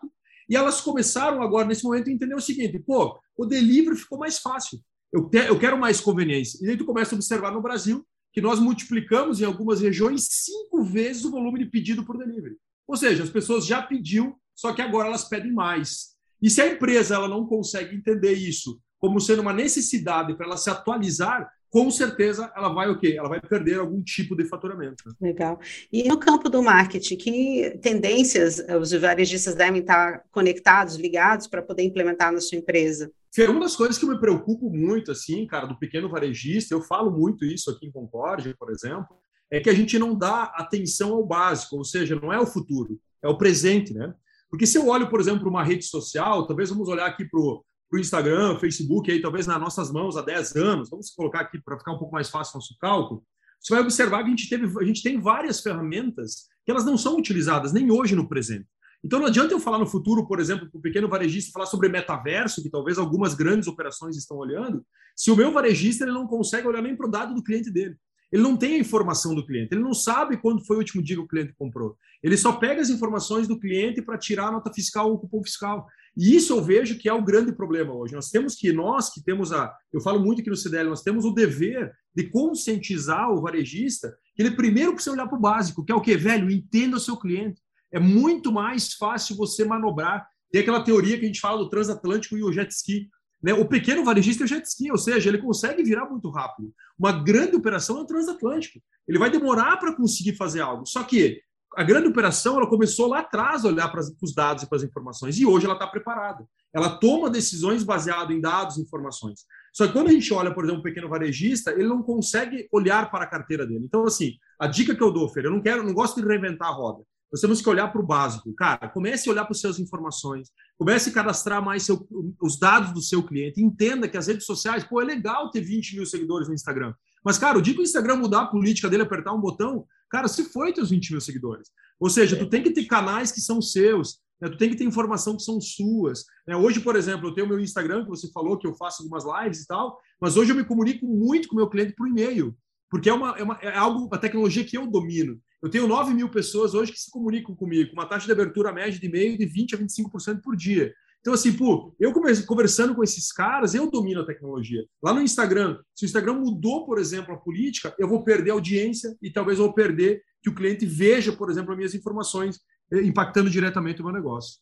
e 0.49 0.56
elas 0.56 0.80
começaram 0.80 1.40
agora 1.42 1.66
nesse 1.66 1.84
momento 1.84 2.08
a 2.08 2.12
entender 2.12 2.34
o 2.34 2.40
seguinte: 2.40 2.78
pô, 2.78 3.18
o 3.37 3.46
delivery 3.46 3.96
ficou 3.96 4.18
mais 4.18 4.38
fácil 4.38 4.80
eu, 5.12 5.28
te, 5.28 5.38
eu 5.38 5.59
quero 5.59 5.78
mais 5.78 6.00
conveniência. 6.00 6.59
E 6.64 6.71
aí 6.71 6.76
tu 6.76 6.85
começa 6.85 7.14
a 7.14 7.16
observar 7.16 7.52
no 7.52 7.62
Brasil 7.62 8.04
que 8.33 8.40
nós 8.40 8.59
multiplicamos 8.59 9.40
em 9.40 9.45
algumas 9.45 9.81
regiões 9.81 10.26
cinco 10.31 10.83
vezes 10.83 11.25
o 11.25 11.31
volume 11.31 11.59
de 11.59 11.66
pedido 11.66 12.04
por 12.04 12.16
delivery. 12.16 12.57
Ou 12.88 12.97
seja, 12.97 13.23
as 13.23 13.31
pessoas 13.31 13.66
já 13.66 13.83
pediu, 13.83 14.35
só 14.54 14.73
que 14.73 14.81
agora 14.81 15.09
elas 15.09 15.28
pedem 15.28 15.52
mais. 15.52 16.12
E 16.40 16.49
se 16.49 16.61
a 16.61 16.69
empresa 16.69 17.14
ela 17.14 17.28
não 17.28 17.47
consegue 17.47 17.95
entender 17.95 18.33
isso 18.33 18.81
como 18.99 19.21
sendo 19.21 19.42
uma 19.42 19.52
necessidade 19.52 20.35
para 20.35 20.47
ela 20.47 20.57
se 20.57 20.71
atualizar, 20.71 21.50
com 21.69 21.90
certeza 21.90 22.52
ela 22.54 22.69
vai 22.69 22.88
o 22.88 22.99
quê? 22.99 23.16
Ela 23.19 23.28
vai 23.28 23.40
perder 23.40 23.78
algum 23.81 24.02
tipo 24.02 24.37
de 24.37 24.45
faturamento. 24.45 25.02
Né? 25.07 25.14
Legal. 25.21 25.59
E 25.90 26.07
no 26.07 26.19
campo 26.19 26.49
do 26.49 26.62
marketing, 26.62 27.16
que 27.16 27.78
tendências 27.83 28.62
os 28.81 28.92
varejistas 28.92 29.54
devem 29.54 29.81
estar 29.81 30.23
conectados, 30.31 30.97
ligados 30.97 31.47
para 31.47 31.62
poder 31.62 31.83
implementar 31.83 32.33
na 32.33 32.40
sua 32.40 32.59
empresa? 32.59 33.11
Fê, 33.34 33.46
uma 33.46 33.60
das 33.60 33.74
coisas 33.74 33.96
que 33.96 34.04
me 34.04 34.18
preocupo 34.20 34.68
muito, 34.70 35.10
assim, 35.10 35.46
cara, 35.46 35.66
do 35.66 35.78
pequeno 35.78 36.08
varejista, 36.08 36.74
eu 36.74 36.82
falo 36.82 37.10
muito 37.10 37.44
isso 37.44 37.70
aqui 37.70 37.86
em 37.86 37.90
Concórdia, 37.92 38.54
por 38.58 38.70
exemplo, 38.70 39.16
é 39.50 39.58
que 39.58 39.70
a 39.70 39.74
gente 39.74 39.98
não 39.98 40.14
dá 40.14 40.44
atenção 40.54 41.14
ao 41.14 41.26
básico, 41.26 41.76
ou 41.76 41.84
seja, 41.84 42.18
não 42.20 42.32
é 42.32 42.38
o 42.38 42.46
futuro, 42.46 43.00
é 43.22 43.28
o 43.28 43.38
presente, 43.38 43.94
né? 43.94 44.14
Porque 44.50 44.66
se 44.66 44.76
eu 44.76 44.86
olho, 44.86 45.08
por 45.08 45.18
exemplo, 45.18 45.40
para 45.40 45.48
uma 45.48 45.64
rede 45.64 45.84
social, 45.84 46.46
talvez 46.46 46.68
vamos 46.68 46.88
olhar 46.88 47.06
aqui 47.06 47.24
para 47.24 47.40
o 47.40 47.64
Instagram, 47.94 48.58
Facebook, 48.58 49.10
aí 49.10 49.20
talvez 49.20 49.46
nas 49.46 49.58
nossas 49.58 49.90
mãos 49.90 50.16
há 50.16 50.22
10 50.22 50.56
anos, 50.56 50.90
vamos 50.90 51.10
colocar 51.10 51.40
aqui 51.40 51.58
para 51.58 51.78
ficar 51.78 51.92
um 51.92 51.98
pouco 51.98 52.12
mais 52.12 52.28
fácil 52.28 52.56
o 52.56 52.58
nosso 52.58 52.76
cálculo, 52.78 53.24
você 53.58 53.72
vai 53.72 53.82
observar 53.82 54.24
que 54.24 54.26
a 54.26 54.30
gente, 54.30 54.48
teve, 54.48 54.66
a 54.78 54.84
gente 54.84 55.02
tem 55.02 55.18
várias 55.18 55.60
ferramentas 55.60 56.48
que 56.64 56.70
elas 56.70 56.84
não 56.84 56.98
são 56.98 57.16
utilizadas 57.16 57.72
nem 57.72 57.90
hoje 57.90 58.14
no 58.14 58.28
presente. 58.28 58.66
Então 59.04 59.18
não 59.18 59.26
adianta 59.26 59.52
eu 59.52 59.61
falar 59.61 59.78
no 59.78 59.87
futuro, 59.87 60.26
por 60.26 60.38
exemplo, 60.38 60.71
para 60.71 60.78
o 60.78 60.82
pequeno 60.82 61.09
varejista 61.09 61.50
falar 61.52 61.66
sobre 61.66 61.88
metaverso, 61.88 62.62
que 62.62 62.71
talvez 62.71 62.99
algumas 62.99 63.35
grandes 63.35 63.66
operações 63.66 64.16
estão 64.16 64.37
olhando, 64.37 64.85
se 65.16 65.30
o 65.30 65.37
meu 65.37 65.52
varejista 65.52 66.04
ele 66.04 66.12
não 66.12 66.26
consegue 66.26 66.68
olhar 66.68 66.82
nem 66.82 66.97
para 66.97 67.06
o 67.06 67.11
dado 67.11 67.35
do 67.35 67.42
cliente 67.42 67.71
dele. 67.71 67.97
Ele 68.30 68.42
não 68.42 68.56
tem 68.56 68.76
a 68.76 68.78
informação 68.78 69.35
do 69.35 69.44
cliente, 69.44 69.75
ele 69.75 69.82
não 69.82 69.92
sabe 69.92 70.38
quando 70.38 70.64
foi 70.64 70.76
o 70.76 70.78
último 70.78 71.02
dia 71.02 71.16
que 71.16 71.23
o 71.23 71.28
cliente 71.28 71.52
comprou. 71.59 71.97
Ele 72.23 72.37
só 72.37 72.52
pega 72.52 72.80
as 72.80 72.88
informações 72.88 73.47
do 73.47 73.59
cliente 73.59 74.00
para 74.00 74.16
tirar 74.16 74.47
a 74.47 74.52
nota 74.52 74.73
fiscal 74.73 75.09
ou 75.09 75.16
o 75.16 75.18
cupom 75.18 75.42
fiscal. 75.42 75.87
E 76.16 76.35
isso 76.37 76.52
eu 76.52 76.62
vejo 76.62 76.99
que 76.99 77.09
é 77.09 77.12
o 77.12 77.25
grande 77.25 77.52
problema 77.52 77.92
hoje. 77.92 78.14
Nós 78.14 78.30
temos 78.30 78.54
que, 78.54 78.73
nós 78.73 79.12
que 79.12 79.23
temos 79.23 79.52
a. 79.52 79.75
Eu 79.92 80.00
falo 80.00 80.21
muito 80.21 80.40
aqui 80.40 80.49
no 80.49 80.56
CDL, 80.56 80.88
nós 80.88 81.02
temos 81.02 81.25
o 81.25 81.32
dever 81.32 81.92
de 82.14 82.25
conscientizar 82.30 83.30
o 83.30 83.40
varejista 83.40 84.14
que 84.35 84.42
ele 84.42 84.52
primeiro 84.52 84.94
precisa 84.94 85.14
olhar 85.14 85.26
para 85.26 85.38
o 85.38 85.40
básico, 85.40 85.85
que 85.85 85.92
é 85.92 85.94
o 85.94 86.00
que, 86.00 86.16
velho? 86.16 86.50
Entenda 86.50 86.97
o 86.97 87.00
seu 87.00 87.16
cliente. 87.16 87.61
É 87.92 88.00
muito 88.00 88.50
mais 88.50 88.94
fácil 88.94 89.37
você 89.37 89.64
manobrar. 89.64 90.26
Tem 90.50 90.62
aquela 90.62 90.82
teoria 90.82 91.18
que 91.18 91.25
a 91.25 91.26
gente 91.26 91.40
fala 91.40 91.58
do 91.58 91.68
transatlântico 91.68 92.37
e 92.37 92.42
o 92.42 92.52
jet 92.52 92.70
ski. 92.72 93.08
Né? 93.42 93.52
O 93.52 93.66
pequeno 93.66 94.04
varejista 94.04 94.44
é 94.44 94.46
o 94.46 94.49
jet 94.49 94.64
ski, 94.66 94.90
ou 94.90 94.99
seja, 94.99 95.28
ele 95.28 95.38
consegue 95.38 95.82
virar 95.82 96.08
muito 96.08 96.30
rápido. 96.30 96.72
Uma 96.99 97.12
grande 97.12 97.56
operação 97.56 97.99
é 97.99 98.00
o 98.02 98.06
transatlântico. 98.06 98.80
Ele 99.06 99.18
vai 99.18 99.30
demorar 99.30 99.76
para 99.78 99.94
conseguir 99.94 100.37
fazer 100.37 100.61
algo. 100.61 100.87
Só 100.87 101.02
que 101.02 101.40
a 101.75 101.82
grande 101.82 102.08
operação 102.08 102.56
ela 102.56 102.68
começou 102.68 103.08
lá 103.08 103.20
atrás 103.20 103.64
a 103.64 103.68
olhar 103.68 103.88
para 103.88 104.00
os 104.00 104.34
dados 104.34 104.62
e 104.62 104.68
para 104.68 104.76
as 104.76 104.84
informações, 104.84 105.38
e 105.38 105.46
hoje 105.46 105.64
ela 105.64 105.75
está 105.75 105.87
preparada. 105.87 106.46
Ela 106.72 106.99
toma 106.99 107.30
decisões 107.30 107.82
baseadas 107.82 108.34
em 108.34 108.40
dados 108.40 108.76
e 108.76 108.82
informações. 108.82 109.40
Só 109.72 109.87
que 109.87 109.92
quando 109.92 110.08
a 110.08 110.12
gente 110.12 110.32
olha, 110.32 110.52
por 110.52 110.64
exemplo, 110.64 110.80
um 110.80 110.84
pequeno 110.84 111.08
varejista, 111.08 111.70
ele 111.72 111.88
não 111.88 112.02
consegue 112.02 112.68
olhar 112.70 113.11
para 113.11 113.25
a 113.25 113.28
carteira 113.28 113.66
dele. 113.66 113.84
Então, 113.84 114.04
assim, 114.04 114.34
a 114.58 114.66
dica 114.66 114.94
que 114.94 115.02
eu 115.02 115.11
dou, 115.11 115.28
Fer, 115.28 115.46
eu 115.46 115.50
não 115.50 115.62
quero, 115.62 115.82
não 115.82 115.94
gosto 115.94 116.20
de 116.20 116.26
reinventar 116.26 116.68
a 116.68 116.72
roda. 116.72 117.02
Nós 117.32 117.40
temos 117.40 117.62
que 117.62 117.68
olhar 117.68 117.88
para 117.88 118.00
o 118.00 118.06
básico. 118.06 118.52
Cara, 118.54 118.88
comece 118.88 119.28
a 119.28 119.32
olhar 119.32 119.44
para 119.44 119.52
as 119.52 119.60
suas 119.60 119.78
informações, 119.78 120.50
comece 120.78 121.08
a 121.08 121.12
cadastrar 121.12 121.64
mais 121.64 121.84
seu, 121.84 122.06
os 122.40 122.58
dados 122.58 122.92
do 122.92 123.00
seu 123.00 123.22
cliente. 123.22 123.62
Entenda 123.62 124.06
que 124.06 124.18
as 124.18 124.26
redes 124.26 124.44
sociais, 124.44 124.84
pô, 124.84 125.00
é 125.00 125.04
legal 125.04 125.50
ter 125.50 125.62
20 125.62 125.96
mil 125.96 126.04
seguidores 126.04 126.46
no 126.46 126.54
Instagram. 126.54 126.92
Mas, 127.24 127.38
cara, 127.38 127.56
o 127.56 127.62
dia 127.62 127.72
que 127.72 127.80
o 127.80 127.84
Instagram 127.84 128.16
mudar 128.16 128.42
a 128.42 128.46
política 128.46 128.90
dele, 128.90 129.04
apertar 129.04 129.32
um 129.32 129.40
botão, 129.40 129.86
cara, 130.10 130.28
se 130.28 130.44
foi 130.44 130.72
teus 130.72 130.90
20 130.90 131.12
mil 131.12 131.20
seguidores. 131.20 131.70
Ou 131.98 132.10
seja, 132.10 132.36
tu 132.36 132.46
tem 132.48 132.62
que 132.62 132.72
ter 132.72 132.84
canais 132.84 133.32
que 133.32 133.40
são 133.40 133.62
seus, 133.62 134.18
né? 134.40 134.48
tu 134.50 134.58
tem 134.58 134.68
que 134.68 134.76
ter 134.76 134.84
informação 134.84 135.36
que 135.36 135.42
são 135.42 135.60
suas. 135.60 136.24
Né? 136.46 136.54
Hoje, 136.54 136.80
por 136.80 136.96
exemplo, 136.96 137.28
eu 137.28 137.34
tenho 137.34 137.48
meu 137.48 137.60
Instagram, 137.60 138.02
que 138.02 138.10
você 138.10 138.30
falou 138.30 138.58
que 138.58 138.66
eu 138.66 138.74
faço 138.74 139.02
algumas 139.02 139.24
lives 139.24 139.62
e 139.62 139.66
tal, 139.66 139.98
mas 140.20 140.36
hoje 140.36 140.50
eu 140.50 140.56
me 140.56 140.64
comunico 140.64 141.06
muito 141.06 141.48
com 141.48 141.54
o 141.54 141.58
meu 141.58 141.70
cliente 141.70 141.94
por 141.94 142.08
e-mail, 142.08 142.54
porque 142.90 143.08
é, 143.08 143.14
uma, 143.14 143.30
é, 143.38 143.42
uma, 143.42 143.54
é 143.62 143.76
algo, 143.76 144.06
uma 144.06 144.18
tecnologia 144.18 144.64
que 144.64 144.76
eu 144.76 144.86
domino. 144.86 145.40
Eu 145.62 145.71
tenho 145.71 145.87
9 145.87 146.12
mil 146.12 146.28
pessoas 146.28 146.75
hoje 146.75 146.90
que 146.90 146.99
se 146.99 147.11
comunicam 147.11 147.54
comigo, 147.54 147.90
com 147.90 147.97
uma 147.97 148.09
taxa 148.09 148.26
de 148.26 148.33
abertura 148.33 148.73
média 148.73 148.99
de 148.99 149.07
e-mail 149.07 149.38
de 149.38 149.47
20% 149.47 149.75
a 149.75 149.78
25% 149.78 150.40
por 150.42 150.57
dia. 150.57 150.92
Então, 151.21 151.33
assim, 151.33 151.52
pô, 151.52 151.95
eu 152.00 152.12
conversando 152.12 152.97
com 152.97 153.04
esses 153.04 153.31
caras, 153.31 153.73
eu 153.73 153.88
domino 153.88 154.23
a 154.23 154.26
tecnologia. 154.26 154.85
Lá 155.00 155.14
no 155.14 155.23
Instagram, 155.23 155.78
se 155.95 156.04
o 156.04 156.07
Instagram 156.07 156.35
mudou, 156.35 156.85
por 156.85 156.99
exemplo, 156.99 157.33
a 157.33 157.38
política, 157.38 157.95
eu 157.97 158.09
vou 158.09 158.25
perder 158.25 158.50
audiência 158.50 159.16
e 159.23 159.31
talvez 159.31 159.61
eu 159.61 159.66
vou 159.66 159.73
perder 159.73 160.21
que 160.42 160.50
o 160.50 160.54
cliente 160.54 160.85
veja, 160.85 161.33
por 161.33 161.49
exemplo, 161.49 161.71
as 161.71 161.76
minhas 161.76 161.95
informações 161.95 162.59
eh, 162.92 163.02
impactando 163.02 163.49
diretamente 163.49 164.02
o 164.02 164.04
meu 164.04 164.12
negócio. 164.12 164.59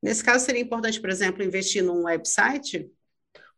Nesse 0.00 0.22
caso, 0.22 0.44
seria 0.44 0.62
importante, 0.62 1.00
por 1.00 1.10
exemplo, 1.10 1.42
investir 1.42 1.82
num 1.82 2.04
website? 2.04 2.88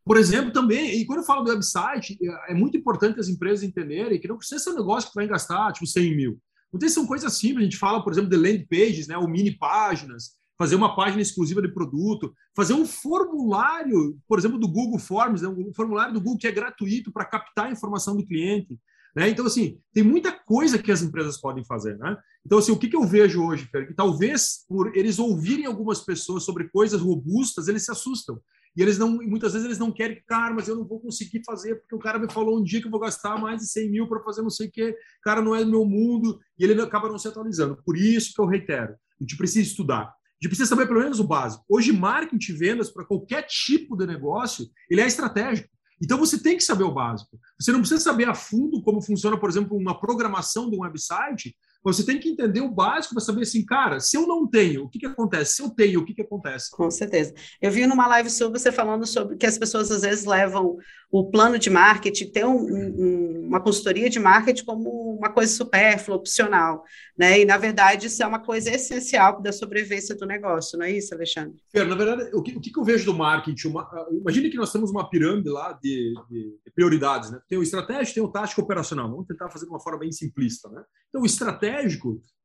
Por 0.02 0.17
exemplo, 0.17 0.50
também, 0.52 0.99
e 0.99 1.05
quando 1.05 1.19
eu 1.19 1.26
falo 1.26 1.45
do 1.45 1.50
website, 1.50 2.17
é, 2.23 2.52
é 2.52 2.55
muito 2.55 2.79
importante 2.79 3.21
as 3.21 3.29
empresas 3.29 3.62
entenderem 3.62 4.19
que 4.19 4.26
não 4.26 4.38
precisa 4.38 4.59
ser 4.59 4.71
um 4.71 4.76
negócio 4.76 5.11
que 5.11 5.14
vai 5.14 5.26
gastar, 5.26 5.71
tipo, 5.73 5.87
100 5.87 6.17
mil. 6.17 6.41
Muitas 6.73 6.87
vezes 6.87 6.95
são 6.95 7.07
coisas 7.07 7.33
simples, 7.35 7.59
a 7.59 7.64
gente 7.64 7.76
fala, 7.76 8.02
por 8.02 8.12
exemplo, 8.12 8.31
de 8.31 8.37
landing 8.37 8.67
pages, 8.67 9.07
né, 9.07 9.17
ou 9.17 9.29
mini 9.29 9.50
páginas, 9.50 10.33
fazer 10.59 10.75
uma 10.75 10.95
página 10.95 11.21
exclusiva 11.21 11.61
de 11.61 11.73
produto, 11.73 12.33
fazer 12.57 12.73
um 12.73 12.87
formulário, 12.87 14.19
por 14.29 14.38
exemplo, 14.38 14.59
do 14.59 14.69
Google 14.69 14.99
Forms, 14.99 15.43
né, 15.43 15.49
um 15.49 15.73
formulário 15.75 16.14
do 16.14 16.21
Google 16.21 16.38
que 16.38 16.47
é 16.47 16.52
gratuito 16.52 17.12
para 17.12 17.25
captar 17.25 17.67
a 17.67 17.73
informação 17.73 18.17
do 18.17 18.25
cliente. 18.25 18.79
Né? 19.14 19.29
Então, 19.29 19.45
assim, 19.45 19.79
tem 19.93 20.02
muita 20.02 20.33
coisa 20.33 20.79
que 20.79 20.91
as 20.91 21.02
empresas 21.02 21.38
podem 21.38 21.64
fazer. 21.64 21.99
Né? 21.99 22.17
Então, 22.45 22.59
assim, 22.59 22.73
o 22.73 22.79
que, 22.79 22.88
que 22.88 22.97
eu 22.97 23.05
vejo 23.05 23.45
hoje, 23.45 23.69
Fer? 23.71 23.87
Que 23.87 23.95
talvez 23.95 24.64
por 24.69 24.97
eles 24.97 25.19
ouvirem 25.19 25.67
algumas 25.67 26.00
pessoas 26.00 26.45
sobre 26.45 26.69
coisas 26.71 27.00
robustas, 27.00 27.69
eles 27.69 27.85
se 27.85 27.91
assustam. 27.91 28.41
E 28.76 28.83
eles 28.83 28.99
não, 28.99 29.11
muitas 29.11 29.52
vezes 29.52 29.67
eles 29.67 29.79
não 29.79 29.93
querem, 29.93 30.23
cara, 30.26 30.55
mas 30.55 30.67
eu 30.67 30.76
não 30.76 30.87
vou 30.87 31.00
conseguir 31.00 31.43
fazer, 31.45 31.76
porque 31.76 31.95
o 31.95 31.99
cara 31.99 32.19
me 32.19 32.31
falou 32.31 32.59
um 32.59 32.62
dia 32.62 32.81
que 32.81 32.87
eu 32.87 32.91
vou 32.91 33.00
gastar 33.00 33.38
mais 33.38 33.61
de 33.61 33.69
100 33.69 33.91
mil 33.91 34.09
para 34.09 34.23
fazer 34.23 34.43
não 34.43 34.50
sei 34.50 34.69
o 34.69 34.71
quê, 34.71 34.97
cara, 35.23 35.43
não 35.43 35.55
é 35.55 35.64
meu 35.64 35.85
mundo, 35.85 36.38
e 36.59 36.64
ele 36.64 36.81
acaba 36.81 37.09
não 37.09 37.19
se 37.19 37.29
atualizando. 37.29 37.83
Por 37.85 37.97
isso 37.97 38.33
que 38.35 38.41
eu 38.41 38.47
reitero, 38.47 38.93
a 38.93 39.23
gente 39.23 39.37
precisa 39.37 39.69
estudar. 39.69 40.05
A 40.05 40.43
gente 40.43 40.49
precisa 40.49 40.69
saber 40.69 40.87
pelo 40.87 41.00
menos 41.00 41.21
o 41.21 41.25
básico. 41.25 41.64
Hoje, 41.69 41.93
marketing 41.93 42.55
vendas 42.55 42.91
para 42.91 43.05
qualquer 43.05 43.43
tipo 43.43 43.97
de 43.97 44.07
negócio, 44.07 44.67
ele 44.91 45.00
é 45.00 45.07
estratégico. 45.07 45.69
Então 46.02 46.19
você 46.19 46.37
tem 46.37 46.57
que 46.57 46.64
saber 46.64 46.83
o 46.83 46.91
básico. 46.91 47.38
Você 47.61 47.71
não 47.71 47.79
precisa 47.79 48.00
saber 48.00 48.29
a 48.29 48.35
fundo 48.35 48.83
como 48.83 49.00
funciona, 49.00 49.38
por 49.38 49.49
exemplo, 49.49 49.76
uma 49.76 50.00
programação 50.00 50.69
de 50.69 50.76
um 50.76 50.81
website, 50.81 51.55
você 51.83 52.05
tem 52.05 52.19
que 52.19 52.29
entender 52.29 52.61
o 52.61 52.71
básico 52.71 53.15
para 53.15 53.25
saber 53.25 53.43
assim, 53.43 53.65
cara, 53.65 53.99
se 53.99 54.17
eu 54.17 54.27
não 54.27 54.47
tenho, 54.47 54.85
o 54.85 54.89
que, 54.89 54.99
que 54.99 55.07
acontece? 55.07 55.55
Se 55.55 55.62
eu 55.62 55.71
tenho, 55.71 56.01
o 56.01 56.05
que, 56.05 56.15
que 56.15 56.23
acontece? 56.23 56.71
Com 56.71 56.91
certeza. 56.91 57.35
Eu 57.61 57.71
vi 57.71 57.87
numa 57.87 58.07
live 58.07 58.31
sua 58.31 58.51
você 58.51 58.71
falando 58.71 59.07
sobre 59.07 59.37
que 59.37 59.47
as 59.47 59.59
pessoas 59.59 59.91
às 59.91 60.03
vezes 60.03 60.25
levam 60.25 60.79
o 61.11 61.31
plano 61.31 61.59
de 61.59 61.69
marketing, 61.69 62.31
ter 62.31 62.47
um, 62.47 62.57
um, 62.57 63.47
uma 63.49 63.61
consultoria 63.61 64.09
de 64.09 64.19
marketing 64.19 64.65
como 64.65 64.89
uma 65.15 65.29
coisa 65.29 65.53
supérflua, 65.53 66.17
opcional, 66.17 66.85
né? 67.19 67.41
E 67.41 67.45
na 67.45 67.59
verdade 67.59 68.07
isso 68.07 68.23
é 68.23 68.27
uma 68.27 68.39
coisa 68.39 68.71
essencial 68.71 69.43
da 69.43 69.53
sobrevivência 69.53 70.15
do 70.15 70.25
negócio, 70.25 70.79
não 70.79 70.87
é 70.87 70.93
isso, 70.93 71.15
Alexandre? 71.15 71.55
Fer, 71.71 71.87
na 71.87 71.95
verdade, 71.95 72.31
o 72.35 72.43
que, 72.43 72.57
o 72.57 72.61
que 72.61 72.79
eu 72.79 72.83
vejo 72.85 73.05
do 73.05 73.15
marketing? 73.15 73.69
Uma, 73.69 73.87
imagine 74.11 74.49
que 74.49 74.57
nós 74.57 74.73
temos 74.73 74.91
uma 74.91 75.09
pirâmide 75.11 75.51
lá 75.51 75.79
de, 75.83 76.15
de, 76.31 76.57
prioridades, 76.75 77.31
né? 77.31 77.41
Tem 77.47 77.59
o 77.59 77.62
estratégico, 77.62 78.15
tem 78.15 78.23
o 78.23 78.33
tático 78.33 78.62
operacional. 78.62 79.11
Vamos 79.11 79.27
tentar 79.27 79.51
fazer 79.51 79.67
de 79.67 79.71
uma 79.71 79.81
forma 79.81 79.99
bem 79.99 80.12
simplista, 80.12 80.71
né? 80.71 80.83
Então, 81.11 81.21
o 81.21 81.27
estratégico, 81.27 81.72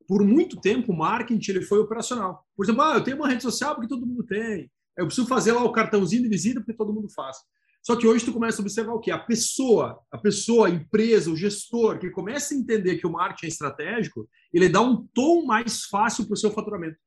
por 0.08 0.24
muito 0.24 0.60
tempo, 0.60 0.94
o 0.94 0.98
marketing 0.98 1.52
ele 1.52 1.62
foi 1.62 1.80
operacional. 1.80 2.46
Por 2.56 2.66
exemplo, 2.66 2.82
ah, 2.82 2.96
eu 2.96 3.04
tenho 3.04 3.18
uma 3.18 3.28
rede 3.28 3.44
social 3.44 3.76
porque 3.76 3.90
todo 3.90 4.08
mundo 4.08 4.24
tem. 4.24 4.72
Eu 4.98 5.06
preciso 5.06 5.28
fazer 5.28 5.52
lá 5.52 5.64
o 5.64 5.72
cartãozinho 5.72 6.24
de 6.24 6.30
visita 6.30 6.62
porque 6.62 6.74
todo 6.74 6.94
mundo 6.94 7.10
faz. 7.14 7.38
Só 7.84 7.96
que 7.96 8.08
hoje 8.08 8.26
tu 8.26 8.34
começa 8.34 8.62
a 8.62 8.64
observar 8.64 8.94
o 8.94 9.00
que 9.00 9.12
a 9.12 9.18
pessoa, 9.18 10.00
a 10.12 10.18
pessoa, 10.18 10.68
a 10.68 10.70
empresa, 10.70 11.32
o 11.32 11.38
gestor 11.38 12.00
que 12.00 12.10
começa 12.10 12.54
a 12.54 12.58
entender 12.58 12.98
que 12.98 13.08
o 13.08 13.12
marketing 13.12 13.46
é 13.46 13.50
estratégico, 13.50 14.28
ele 14.54 14.68
dá 14.68 14.82
um 14.82 15.08
tom 15.14 15.46
mais 15.46 15.84
fácil 15.86 16.26
para 16.26 16.34
o 16.34 16.38
seu 16.38 16.52
faturamento. 16.52 16.98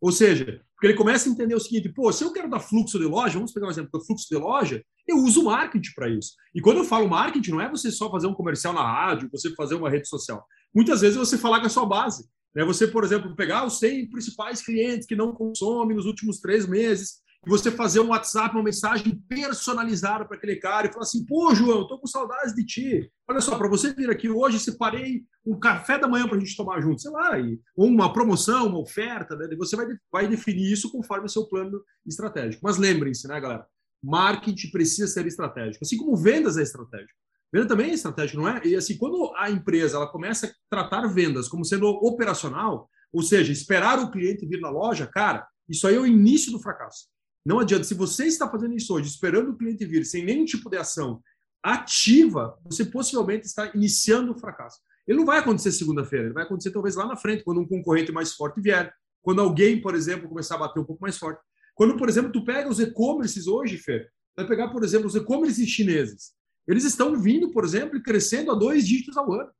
Ou 0.00 0.12
seja, 0.12 0.60
porque 0.74 0.88
ele 0.88 0.94
começa 0.94 1.28
a 1.28 1.32
entender 1.32 1.54
o 1.54 1.60
seguinte: 1.60 1.88
pô, 1.88 2.12
se 2.12 2.22
eu 2.22 2.32
quero 2.32 2.50
dar 2.50 2.60
fluxo 2.60 2.98
de 2.98 3.04
loja, 3.04 3.34
vamos 3.34 3.52
pegar 3.52 3.66
um 3.66 3.70
exemplo 3.70 3.90
do 3.92 4.04
fluxo 4.04 4.26
de 4.28 4.36
loja, 4.36 4.84
eu 5.08 5.16
uso 5.18 5.44
marketing 5.44 5.92
para 5.94 6.08
isso. 6.08 6.32
E 6.54 6.60
quando 6.60 6.78
eu 6.78 6.84
falo 6.84 7.08
marketing, 7.08 7.52
não 7.52 7.60
é 7.60 7.70
você 7.70 7.90
só 7.90 8.10
fazer 8.10 8.26
um 8.26 8.34
comercial 8.34 8.74
na 8.74 8.82
rádio, 8.82 9.28
você 9.32 9.54
fazer 9.54 9.74
uma 9.74 9.88
rede 9.88 10.08
social. 10.08 10.44
Muitas 10.74 11.00
vezes 11.00 11.16
é 11.16 11.20
você 11.20 11.38
falar 11.38 11.60
com 11.60 11.66
a 11.66 11.70
sua 11.70 11.86
base. 11.86 12.28
Né? 12.54 12.64
Você, 12.64 12.86
por 12.86 13.04
exemplo, 13.04 13.34
pegar 13.34 13.64
os 13.64 13.78
100 13.78 14.10
principais 14.10 14.62
clientes 14.62 15.06
que 15.06 15.16
não 15.16 15.32
consomem 15.32 15.96
nos 15.96 16.06
últimos 16.06 16.40
três 16.40 16.66
meses 16.66 17.24
e 17.46 17.48
você 17.48 17.70
fazer 17.70 18.00
um 18.00 18.08
WhatsApp, 18.08 18.56
uma 18.56 18.64
mensagem 18.64 19.14
personalizada 19.28 20.24
para 20.24 20.36
aquele 20.36 20.56
cara 20.56 20.88
e 20.88 20.92
falar 20.92 21.04
assim: 21.04 21.24
pô, 21.24 21.54
João, 21.54 21.82
estou 21.82 22.00
com 22.00 22.06
saudades 22.06 22.52
de 22.54 22.66
ti. 22.66 23.10
Olha 23.28 23.40
só, 23.40 23.56
para 23.56 23.68
você 23.68 23.94
vir 23.94 24.10
aqui 24.10 24.28
hoje, 24.28 24.58
separei 24.58 25.22
um 25.46 25.56
café 25.56 25.96
da 25.96 26.08
manhã 26.08 26.26
para 26.26 26.36
a 26.36 26.40
gente 26.40 26.56
tomar 26.56 26.80
junto, 26.80 27.00
sei 27.00 27.10
lá, 27.12 27.38
e, 27.38 27.60
ou 27.76 27.86
uma 27.86 28.12
promoção, 28.12 28.66
uma 28.66 28.80
oferta, 28.80 29.36
né? 29.36 29.46
você 29.56 29.76
vai, 29.76 29.86
vai 30.10 30.28
definir 30.28 30.72
isso 30.72 30.90
conforme 30.90 31.26
o 31.26 31.30
seu 31.30 31.46
plano 31.46 31.80
estratégico. 32.04 32.62
Mas 32.64 32.78
lembrem-se, 32.78 33.28
né, 33.28 33.40
galera? 33.40 33.64
Marketing 34.02 34.70
precisa 34.70 35.06
ser 35.06 35.24
estratégico, 35.26 35.84
assim 35.84 35.96
como 35.96 36.16
vendas 36.16 36.56
é 36.58 36.62
estratégico. 36.62 37.14
Venda 37.52 37.68
também 37.68 37.90
é 37.90 37.94
estratégico, 37.94 38.40
não 38.40 38.48
é? 38.48 38.60
E 38.64 38.74
assim, 38.74 38.98
quando 38.98 39.32
a 39.36 39.48
empresa 39.48 39.96
ela 39.96 40.10
começa 40.10 40.48
a 40.48 40.50
tratar 40.68 41.06
vendas 41.06 41.48
como 41.48 41.64
sendo 41.64 41.86
operacional, 41.86 42.90
ou 43.12 43.22
seja, 43.22 43.52
esperar 43.52 44.00
o 44.00 44.10
cliente 44.10 44.46
vir 44.46 44.60
na 44.60 44.68
loja, 44.68 45.06
cara, 45.06 45.46
isso 45.68 45.86
aí 45.86 45.94
é 45.94 46.00
o 46.00 46.06
início 46.06 46.50
do 46.50 46.60
fracasso. 46.60 47.06
Não 47.46 47.60
adianta. 47.60 47.84
Se 47.84 47.94
você 47.94 48.26
está 48.26 48.50
fazendo 48.50 48.74
isso 48.74 48.92
hoje, 48.92 49.08
esperando 49.08 49.52
o 49.52 49.56
cliente 49.56 49.86
vir, 49.86 50.04
sem 50.04 50.24
nenhum 50.24 50.44
tipo 50.44 50.68
de 50.68 50.76
ação 50.76 51.22
ativa, 51.62 52.58
você 52.64 52.84
possivelmente 52.84 53.46
está 53.46 53.70
iniciando 53.72 54.32
o 54.32 54.38
fracasso. 54.38 54.80
Ele 55.06 55.18
não 55.18 55.24
vai 55.24 55.38
acontecer 55.38 55.70
segunda-feira, 55.70 56.26
ele 56.26 56.34
vai 56.34 56.42
acontecer 56.42 56.72
talvez 56.72 56.96
lá 56.96 57.06
na 57.06 57.16
frente, 57.16 57.44
quando 57.44 57.60
um 57.60 57.66
concorrente 57.66 58.10
mais 58.10 58.32
forte 58.32 58.60
vier, 58.60 58.92
quando 59.22 59.40
alguém, 59.40 59.80
por 59.80 59.94
exemplo, 59.94 60.28
começar 60.28 60.56
a 60.56 60.58
bater 60.58 60.80
um 60.80 60.84
pouco 60.84 61.00
mais 61.00 61.16
forte. 61.16 61.40
Quando, 61.74 61.96
por 61.96 62.08
exemplo, 62.08 62.32
tu 62.32 62.44
pega 62.44 62.68
os 62.68 62.80
e-commerces 62.80 63.46
hoje, 63.46 63.78
Fer, 63.78 64.10
vai 64.36 64.44
pegar, 64.44 64.68
por 64.68 64.82
exemplo, 64.82 65.06
os 65.06 65.14
e-commerces 65.14 65.68
chineses. 65.68 66.32
Eles 66.66 66.84
estão 66.84 67.16
vindo, 67.16 67.52
por 67.52 67.64
exemplo, 67.64 67.96
e 67.96 68.02
crescendo 68.02 68.50
a 68.50 68.54
dois 68.56 68.84
dígitos 68.84 69.16
ao 69.16 69.32
ano. 69.32 69.50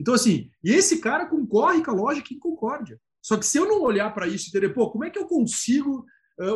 Então, 0.00 0.14
assim, 0.14 0.48
e 0.62 0.70
esse 0.70 1.00
cara 1.00 1.26
concorre 1.26 1.82
com 1.82 1.90
a 1.90 1.94
lógica 1.94 2.32
em 2.32 2.38
concórdia. 2.38 3.00
Só 3.20 3.36
que 3.36 3.46
se 3.46 3.58
eu 3.58 3.66
não 3.66 3.82
olhar 3.82 4.14
para 4.14 4.28
isso 4.28 4.46
e 4.46 4.48
entender, 4.50 4.72
pô, 4.72 4.90
como 4.90 5.04
é 5.04 5.10
que 5.10 5.18
eu 5.18 5.26
consigo 5.26 6.04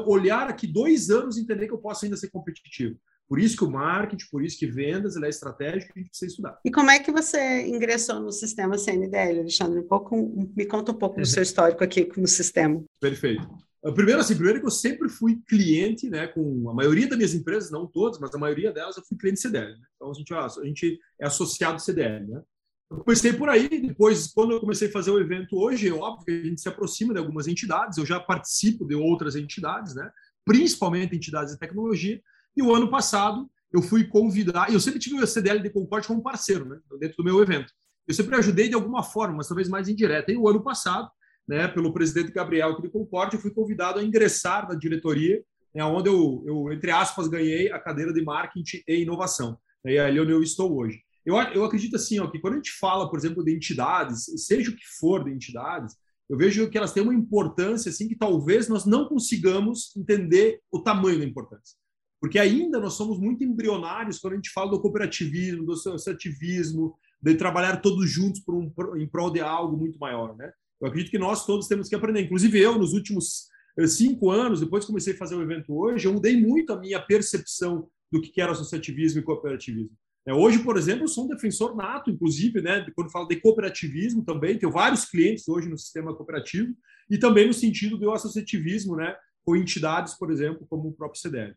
olhar 0.06 0.49
aqui 0.49 0.66
dois 0.66 1.10
anos 1.10 1.37
e 1.37 1.42
entender 1.42 1.66
que 1.66 1.72
eu 1.72 1.78
posso 1.78 2.04
ainda 2.04 2.16
ser 2.16 2.30
competitivo. 2.30 2.96
Por 3.28 3.38
isso 3.38 3.56
que 3.56 3.64
o 3.64 3.70
marketing, 3.70 4.26
por 4.28 4.42
isso 4.44 4.58
que 4.58 4.66
vendas, 4.66 5.14
ele 5.14 5.26
é 5.26 5.28
estratégico, 5.28 5.92
a 5.94 5.99
gente 6.00 6.08
precisa 6.08 6.32
estudar. 6.32 6.58
E 6.64 6.70
como 6.70 6.90
é 6.90 6.99
que 6.99 7.12
você 7.12 7.64
ingressou 7.68 8.18
no 8.18 8.32
sistema 8.32 8.76
CNDL, 8.76 9.38
Alexandre? 9.38 9.78
Um 9.78 9.87
pouco, 9.87 10.50
me 10.56 10.66
conta 10.66 10.90
um 10.90 10.96
pouco 10.96 11.20
do 11.20 11.25
seu 11.25 11.42
histórico 11.42 11.84
aqui 11.84 12.10
no 12.16 12.26
sistema. 12.26 12.82
Perfeito. 13.00 13.49
Primeiro, 13.94 14.20
assim, 14.20 14.34
primeiro 14.34 14.60
que 14.60 14.66
eu 14.66 14.70
sempre 14.70 15.08
fui 15.08 15.40
cliente, 15.49 16.10
né, 16.10 16.26
com 16.26 16.68
a 16.68 16.75
maioria 16.75 17.08
das 17.08 17.16
minhas 17.16 17.32
empresas, 17.32 17.70
não 17.70 17.87
todas, 17.87 18.18
mas 18.18 18.34
a 18.34 18.38
maioria 18.38 18.72
delas 18.72 18.96
eu 18.96 19.04
fui 19.04 19.16
cliente 19.16 19.40
CDL. 19.40 19.72
Né? 19.72 19.87
Então 19.94 20.10
a 20.10 20.14
gente, 20.14 20.34
a 20.34 20.64
gente 20.66 20.99
é 21.20 21.26
associado 21.26 21.80
CDL, 21.80 22.26
né? 22.26 22.42
Eu 22.90 23.04
comecei 23.04 23.32
por 23.32 23.49
aí, 23.49 23.68
depois, 23.68 24.26
quando 24.32 24.52
eu 24.52 24.61
comecei 24.61 24.88
a 24.88 24.92
fazer 24.92 25.12
o 25.12 25.20
evento 25.20 25.56
hoje, 25.56 25.88
é 25.88 25.92
óbvio 25.92 26.25
que 26.25 26.32
a 26.32 26.44
gente 26.44 26.61
se 26.61 26.68
aproxima 26.68 27.14
de 27.14 27.20
algumas 27.20 27.47
entidades, 27.47 27.99
eu 27.99 28.04
já 28.04 28.18
participo 28.18 28.85
de 28.85 28.97
outras 28.97 29.37
entidades, 29.37 29.94
né? 29.94 30.11
principalmente 30.44 31.14
entidades 31.14 31.52
de 31.52 31.61
tecnologia, 31.61 32.20
e 32.56 32.62
o 32.62 32.75
ano 32.75 32.90
passado 32.90 33.49
eu 33.73 33.80
fui 33.80 34.04
convidar, 34.04 34.73
eu 34.73 34.80
sempre 34.80 34.99
tive 34.99 35.23
o 35.23 35.26
CDL 35.26 35.62
de 35.62 35.70
Concorde 35.70 36.09
como 36.09 36.20
parceiro, 36.20 36.64
né? 36.64 36.80
dentro 36.99 37.18
do 37.18 37.25
meu 37.25 37.40
evento. 37.40 37.73
Eu 38.09 38.14
sempre 38.14 38.35
ajudei 38.35 38.68
de 38.68 38.75
alguma 38.75 39.04
forma, 39.04 39.37
mas 39.37 39.47
talvez 39.47 39.68
mais 39.68 39.88
indireta. 39.88 40.32
E 40.32 40.37
o 40.37 40.49
ano 40.49 40.61
passado, 40.61 41.09
né, 41.47 41.68
pelo 41.68 41.92
presidente 41.92 42.32
Gabriel 42.32 42.70
aqui 42.70 42.82
de 42.82 42.88
Concorde, 42.88 43.37
eu 43.37 43.40
fui 43.40 43.52
convidado 43.52 44.00
a 44.00 44.02
ingressar 44.02 44.68
na 44.68 44.75
diretoria, 44.75 45.40
né, 45.73 45.85
onde 45.85 46.09
eu, 46.09 46.42
eu, 46.44 46.73
entre 46.73 46.90
aspas, 46.90 47.28
ganhei 47.28 47.70
a 47.70 47.78
cadeira 47.78 48.12
de 48.12 48.20
marketing 48.20 48.82
e 48.88 49.02
inovação. 49.02 49.56
E 49.85 49.97
aí 49.97 50.18
onde 50.18 50.32
eu 50.32 50.42
estou 50.42 50.76
hoje. 50.76 51.00
Eu, 51.30 51.37
eu 51.54 51.64
acredito 51.64 51.96
assim, 51.96 52.18
ó, 52.18 52.26
que 52.28 52.38
quando 52.38 52.54
a 52.54 52.56
gente 52.56 52.72
fala, 52.72 53.08
por 53.08 53.18
exemplo, 53.18 53.44
de 53.44 53.54
entidades, 53.54 54.25
seja 54.46 54.70
o 54.70 54.76
que 54.76 54.87
for 54.99 55.25
de 55.25 55.30
entidades, 55.30 55.94
eu 56.28 56.37
vejo 56.37 56.68
que 56.70 56.78
elas 56.78 56.92
têm 56.92 57.02
uma 57.02 57.14
importância 57.14 57.90
assim 57.90 58.06
que 58.06 58.16
talvez 58.16 58.68
nós 58.68 58.84
não 58.84 59.08
consigamos 59.08 59.94
entender 59.96 60.60
o 60.70 60.80
tamanho 60.80 61.18
da 61.18 61.25
importância. 61.25 61.76
Porque 62.20 62.38
ainda 62.38 62.78
nós 62.78 62.94
somos 62.94 63.18
muito 63.18 63.42
embrionários 63.42 64.18
quando 64.18 64.34
a 64.34 64.37
gente 64.37 64.52
fala 64.52 64.70
do 64.70 64.80
cooperativismo, 64.80 65.64
do 65.64 65.72
associativismo, 65.72 66.94
de 67.20 67.34
trabalhar 67.34 67.78
todos 67.78 68.08
juntos 68.10 68.42
um, 68.49 68.70
em 68.96 69.08
prol 69.08 69.30
de 69.30 69.40
algo 69.40 69.76
muito 69.76 69.99
maior, 69.99 70.37
né? 70.37 70.52
Eu 70.80 70.88
acredito 70.88 71.10
que 71.10 71.18
nós 71.18 71.44
todos 71.44 71.66
temos 71.66 71.88
que 71.88 71.94
aprender. 71.94 72.22
Inclusive 72.22 72.58
eu, 72.58 72.78
nos 72.78 72.92
últimos 72.92 73.49
eh, 73.78 73.87
cinco 73.87 74.30
anos, 74.30 74.60
depois 74.60 74.84
que 74.84 74.88
comecei 74.88 75.14
a 75.14 75.16
fazer 75.16 75.34
o 75.34 75.42
evento 75.42 75.75
hoje, 75.75 76.06
eu 76.06 76.12
mudei 76.12 76.40
muito 76.40 76.72
a 76.72 76.78
minha 76.78 77.00
percepção 77.00 77.88
do 78.10 78.20
que 78.20 78.40
era 78.40 78.52
associativismo 78.52 79.20
e 79.20 79.25
cooperativismo. 79.25 79.96
É, 80.26 80.34
hoje, 80.34 80.58
por 80.60 80.76
exemplo, 80.76 81.04
eu 81.04 81.08
sou 81.08 81.24
um 81.24 81.28
defensor 81.28 81.74
nato, 81.74 82.10
inclusive, 82.10 82.60
né, 82.60 82.84
quando 82.94 83.10
falo 83.10 83.26
de 83.26 83.40
cooperativismo 83.40 84.24
também, 84.24 84.58
tenho 84.58 84.72
vários 84.72 85.04
clientes 85.06 85.48
hoje 85.48 85.68
no 85.68 85.78
sistema 85.78 86.14
cooperativo, 86.14 86.74
e 87.08 87.18
também 87.18 87.46
no 87.46 87.54
sentido 87.54 87.96
do 87.96 88.12
associativismo, 88.12 88.96
né, 88.96 89.16
com 89.44 89.56
entidades, 89.56 90.14
por 90.18 90.30
exemplo, 90.30 90.66
como 90.68 90.88
o 90.88 90.92
próprio 90.92 91.20
CDL. 91.20 91.54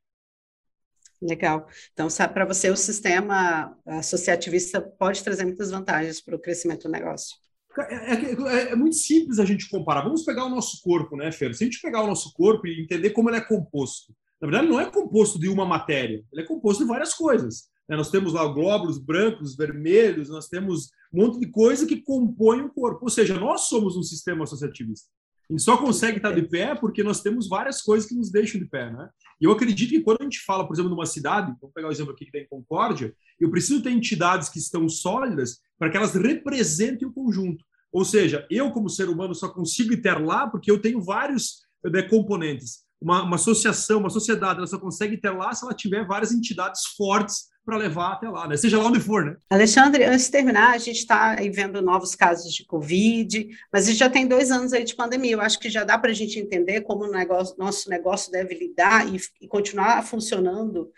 Legal. 1.22 1.67
Então, 1.93 2.08
para 2.34 2.46
você, 2.46 2.70
o 2.70 2.75
sistema 2.75 3.77
associativista 3.86 4.82
pode 4.82 5.24
trazer 5.24 5.46
muitas 5.46 5.72
vantagens 5.72 6.22
para 6.22 6.36
o 6.36 6.39
crescimento 6.39 6.84
do 6.84 6.91
negócio. 6.91 7.38
É, 7.79 8.13
é, 8.13 8.13
é, 8.13 8.72
é, 8.72 8.75
muito 8.75 8.96
simples 8.96 9.39
a 9.39 9.46
gente 9.46 9.70
comparar. 9.70 10.01
Vamos 10.01 10.24
pegar 10.24 10.46
o 10.46 10.50
nosso 10.50 10.82
corpo, 10.84 11.15
né, 11.15 11.32
Fer? 11.32 11.55
Se 11.55 11.63
a 11.63 11.67
gente 11.67 11.82
pegar 11.82 12.03
o 12.03 12.08
nosso 12.08 12.34
corpo 12.34 12.67
e 12.67 12.82
entender 12.82 13.12
como 13.12 13.29
ele 13.29 13.38
é 13.38 13.41
composto, 13.41 14.13
na 14.41 14.48
verdade, 14.48 14.67
não 14.67 14.79
é 14.79 14.91
composto 14.91 15.39
de 15.39 15.48
uma 15.48 15.65
matéria, 15.65 16.24
ele 16.32 16.41
é 16.41 16.46
composto 16.46 16.84
de 16.84 16.89
várias 16.89 17.13
coisas. 17.13 17.70
Né? 17.88 17.96
Nós 17.96 18.10
temos 18.10 18.34
lá 18.34 18.46
glóbulos 18.46 18.98
brancos, 18.98 19.56
vermelhos, 19.56 20.30
nós 20.30 20.48
temos 20.48 20.90
um 21.13 21.22
monte 21.22 21.40
de 21.40 21.48
coisa 21.48 21.86
que 21.86 22.02
compõe 22.02 22.62
o 22.62 22.70
corpo. 22.70 23.04
Ou 23.04 23.10
seja, 23.10 23.40
nós 23.40 23.62
somos 23.62 23.96
um 23.96 24.04
sistema 24.04 24.44
associativista. 24.44 25.08
A 25.50 25.54
gente 25.54 25.63
só 25.63 25.78
consegue 25.78 26.18
estar 26.18 26.32
de 26.32 26.42
pé 26.44 26.74
porque 26.74 27.04
nós 27.04 27.22
temos 27.22 27.48
várias 27.48 27.82
coisas 27.82 28.08
que 28.08 28.16
nos 28.16 28.32
deixam 28.32 28.60
de 28.60 28.68
pé, 28.68 28.92
né? 28.92 29.10
E 29.42 29.46
eu 29.46 29.52
acredito 29.52 29.90
que 29.90 30.02
quando 30.02 30.22
a 30.22 30.24
gente 30.24 30.40
fala, 30.40 30.66
por 30.66 30.74
exemplo, 30.74 30.90
numa 30.90 31.06
cidade, 31.06 31.54
vamos 31.60 31.74
pegar 31.74 31.90
o 31.90 31.92
exemplo 31.92 32.13
aqui 32.13 32.25
que 32.25 32.32
tem 32.32 32.48
Concórdia, 32.48 33.13
eu 33.40 33.52
preciso 33.52 33.84
ter 33.84 33.92
entidades 33.92 34.48
que 34.48 34.58
estão 34.58 34.88
sólidas 34.88 35.60
para 35.78 35.90
que 35.90 35.98
elas 35.98 36.16
representem 36.16 37.08
o 37.08 37.13
conjunto. 37.13 37.63
Ou 37.92 38.06
seja, 38.06 38.48
eu 38.50 38.72
como 38.72 38.90
ser 38.90 39.10
humano 39.10 39.36
só 39.36 39.50
consigo 39.50 39.96
ter 40.02 40.18
lá 40.18 40.48
porque 40.48 40.72
eu 40.72 40.82
tenho 40.82 41.02
vários 41.02 41.62
né, 41.84 42.01
componentes. 42.03 42.84
Uma, 43.00 43.24
uma 43.24 43.36
associação, 43.36 44.00
uma 44.00 44.10
sociedade, 44.10 44.60
ela 44.60 44.68
só 44.68 44.79
consegue 44.79 45.18
ter 45.18 45.31
lá 45.31 45.53
se 45.53 45.66
ela 45.66 45.75
tiver 45.75 46.07
várias 46.07 46.31
entidades 46.31 46.81
fortes 46.96 47.52
para 47.66 47.78
levar 47.78 48.14
até 48.14 48.30
lá, 48.30 48.48
né? 48.48 48.58
seja 48.58 48.78
lá 48.78 48.86
onde 48.86 49.00
for. 49.00 49.26
Né? 49.26 49.36
Alexandre, 49.50 50.04
antes 50.04 50.26
de 50.26 50.32
terminar, 50.32 50.72
a 50.72 50.78
gente 50.78 50.98
está 50.98 51.36
vendo 51.52 51.82
novos 51.82 52.16
casos 52.16 52.54
de 52.54 52.66
Covid, 52.66 53.48
mas 53.72 53.86
a 53.86 53.90
gente 53.90 54.00
já 54.00 54.10
tem 54.10 54.28
dois 54.28 54.52
anos 54.52 54.74
aí 54.74 54.84
de 54.84 54.96
pandemia. 54.96 55.34
Eu 55.34 55.42
acho 55.42 55.60
que 55.60 55.70
já 55.70 55.84
dá 55.84 55.98
para 55.98 56.12
a 56.12 56.14
gente 56.14 56.40
entender 56.40 56.82
como 56.82 57.06
o 57.06 57.12
negócio, 57.12 57.56
nosso 57.58 57.90
negócio 57.90 58.32
deve 58.32 58.54
lidar 58.56 59.08
e, 59.08 59.18
e 59.42 59.48
continuar 59.48 60.04
funcionando, 60.04 60.92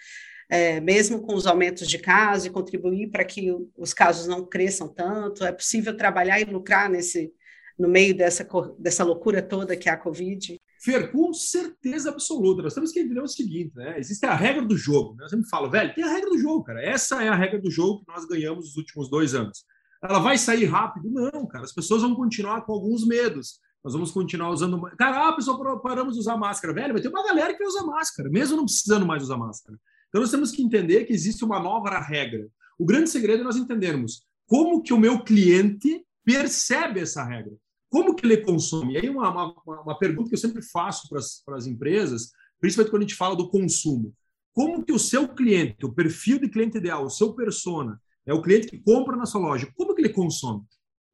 é, 0.50 0.80
mesmo 0.80 1.22
com 1.22 1.36
os 1.36 1.46
aumentos 1.46 1.88
de 1.88 2.00
casos, 2.00 2.48
e 2.48 2.52
contribuir 2.52 3.10
para 3.10 3.24
que 3.24 3.52
os 3.78 3.94
casos 3.94 4.28
não 4.28 4.46
cresçam 4.46 4.88
tanto. 4.88 5.46
É 5.46 5.52
possível 5.52 5.96
trabalhar 5.96 6.40
e 6.40 6.46
lucrar 6.46 6.90
nesse 6.90 7.32
no 7.78 7.90
meio 7.90 8.16
dessa, 8.16 8.48
dessa 8.80 9.04
loucura 9.04 9.42
toda 9.42 9.76
que 9.76 9.90
é 9.90 9.92
a 9.92 9.98
Covid? 9.98 10.60
Fer, 10.82 11.12
com 11.12 11.34
certeza 11.34 12.10
absoluta. 12.10 12.62
Nós 12.62 12.74
temos 12.74 12.92
que 12.92 13.00
entender 13.00 13.22
o 13.22 13.28
seguinte, 13.28 13.76
né? 13.76 14.00
Existe 14.00 14.26
a 14.26 14.36
regra 14.36 14.64
do 14.64 14.78
jogo. 14.78 15.16
Né? 15.16 15.26
Eu 15.26 15.30
sempre 15.30 15.50
falo, 15.50 15.70
velho, 15.70 15.94
tem 15.94 16.04
a 16.04 16.12
regra 16.12 16.30
do 16.30 16.38
jogo, 16.38 16.64
cara. 16.64 16.84
Essa 16.84 17.24
é 17.24 17.28
a 17.28 17.36
regra 17.36 17.60
do 17.60 17.72
jogo 17.72 18.06
que 18.06 18.12
nós 18.12 18.26
ganhamos 18.26 18.66
nos 18.66 18.78
últimos 18.78 19.10
dois 19.10 19.34
anos. 19.34 19.66
Ela 20.04 20.20
vai 20.20 20.38
sair 20.38 20.66
rápido? 20.66 21.10
Não, 21.10 21.48
cara. 21.48 21.64
As 21.64 21.74
pessoas 21.74 22.02
vão 22.02 22.16
continuar 22.16 22.62
com 22.62 22.74
alguns 22.74 23.06
medos. 23.06 23.60
Nós 23.84 23.94
vamos 23.94 24.12
continuar 24.12 24.50
usando. 24.50 24.82
Cara, 24.98 25.30
ah, 25.30 25.34
pessoal, 25.34 25.80
paramos 25.82 26.14
de 26.14 26.20
usar 26.20 26.38
máscara. 26.38 26.74
Velho, 26.74 26.94
vai 26.94 27.02
ter 27.02 27.10
uma 27.10 27.24
galera 27.24 27.56
que 27.56 27.64
usar 27.64 27.84
máscara, 27.84 28.30
mesmo 28.30 28.58
não 28.58 28.66
precisando 28.66 29.06
mais 29.06 29.24
usar 29.24 29.38
máscara. 29.38 29.78
Então 30.10 30.22
nós 30.22 30.32
temos 30.32 30.52
que 30.52 30.62
entender 30.62 31.06
que 31.06 31.14
existe 31.14 31.44
uma 31.44 31.60
nova 31.60 32.00
regra. 32.00 32.48
O 32.80 32.86
grande 32.86 33.10
segredo 33.10 33.42
é 33.42 33.44
nós 33.44 33.58
entendermos 33.58 34.24
como 34.48 34.82
que 34.82 34.94
o 34.94 35.00
meu 35.00 35.24
cliente 35.24 36.04
percebe 36.24 37.00
essa 37.00 37.24
regra. 37.24 37.54
Como 37.96 38.14
que 38.14 38.26
ele 38.26 38.36
consome? 38.36 38.96
E 38.96 38.98
aí 38.98 39.10
uma, 39.10 39.32
uma, 39.32 39.82
uma 39.84 39.98
pergunta 39.98 40.28
que 40.28 40.36
eu 40.36 40.40
sempre 40.40 40.62
faço 40.62 41.08
para 41.08 41.56
as 41.56 41.66
empresas, 41.66 42.34
principalmente 42.60 42.92
quando 42.92 43.04
a 43.04 43.06
gente 43.06 43.16
fala 43.16 43.38
do 43.38 43.48
consumo. 43.48 44.14
Como 44.52 44.84
que 44.84 44.92
o 44.92 45.00
seu 45.00 45.30
cliente, 45.30 45.86
o 45.86 45.94
perfil 45.94 46.38
de 46.38 46.50
cliente 46.50 46.78
ideal, 46.78 47.06
o 47.06 47.10
seu 47.10 47.34
persona, 47.34 47.98
é 48.26 48.34
o 48.34 48.42
cliente 48.42 48.68
que 48.68 48.80
compra 48.80 49.16
na 49.16 49.26
sua 49.26 49.40
loja, 49.40 49.72
como 49.78 49.96
que 49.96 50.02
ele 50.02 50.10
consome? 50.10 50.62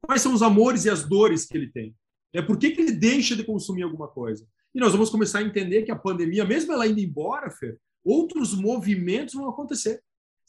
Quais 0.04 0.22
são 0.22 0.34
os 0.34 0.42
amores 0.42 0.84
e 0.84 0.90
as 0.90 1.08
dores 1.08 1.46
que 1.46 1.56
ele 1.56 1.70
tem? 1.70 1.94
É 2.32 2.42
por 2.42 2.58
que, 2.58 2.72
que 2.72 2.80
ele 2.80 2.90
deixa 2.90 3.36
de 3.36 3.44
consumir 3.44 3.84
alguma 3.84 4.08
coisa? 4.08 4.44
E 4.74 4.80
nós 4.80 4.90
vamos 4.90 5.08
começar 5.08 5.38
a 5.38 5.44
entender 5.44 5.84
que 5.84 5.92
a 5.92 5.96
pandemia, 5.96 6.44
mesmo 6.44 6.72
ela 6.72 6.88
indo 6.88 6.98
embora, 6.98 7.48
Fer, 7.48 7.78
outros 8.04 8.54
movimentos 8.54 9.34
vão 9.34 9.48
acontecer 9.48 10.02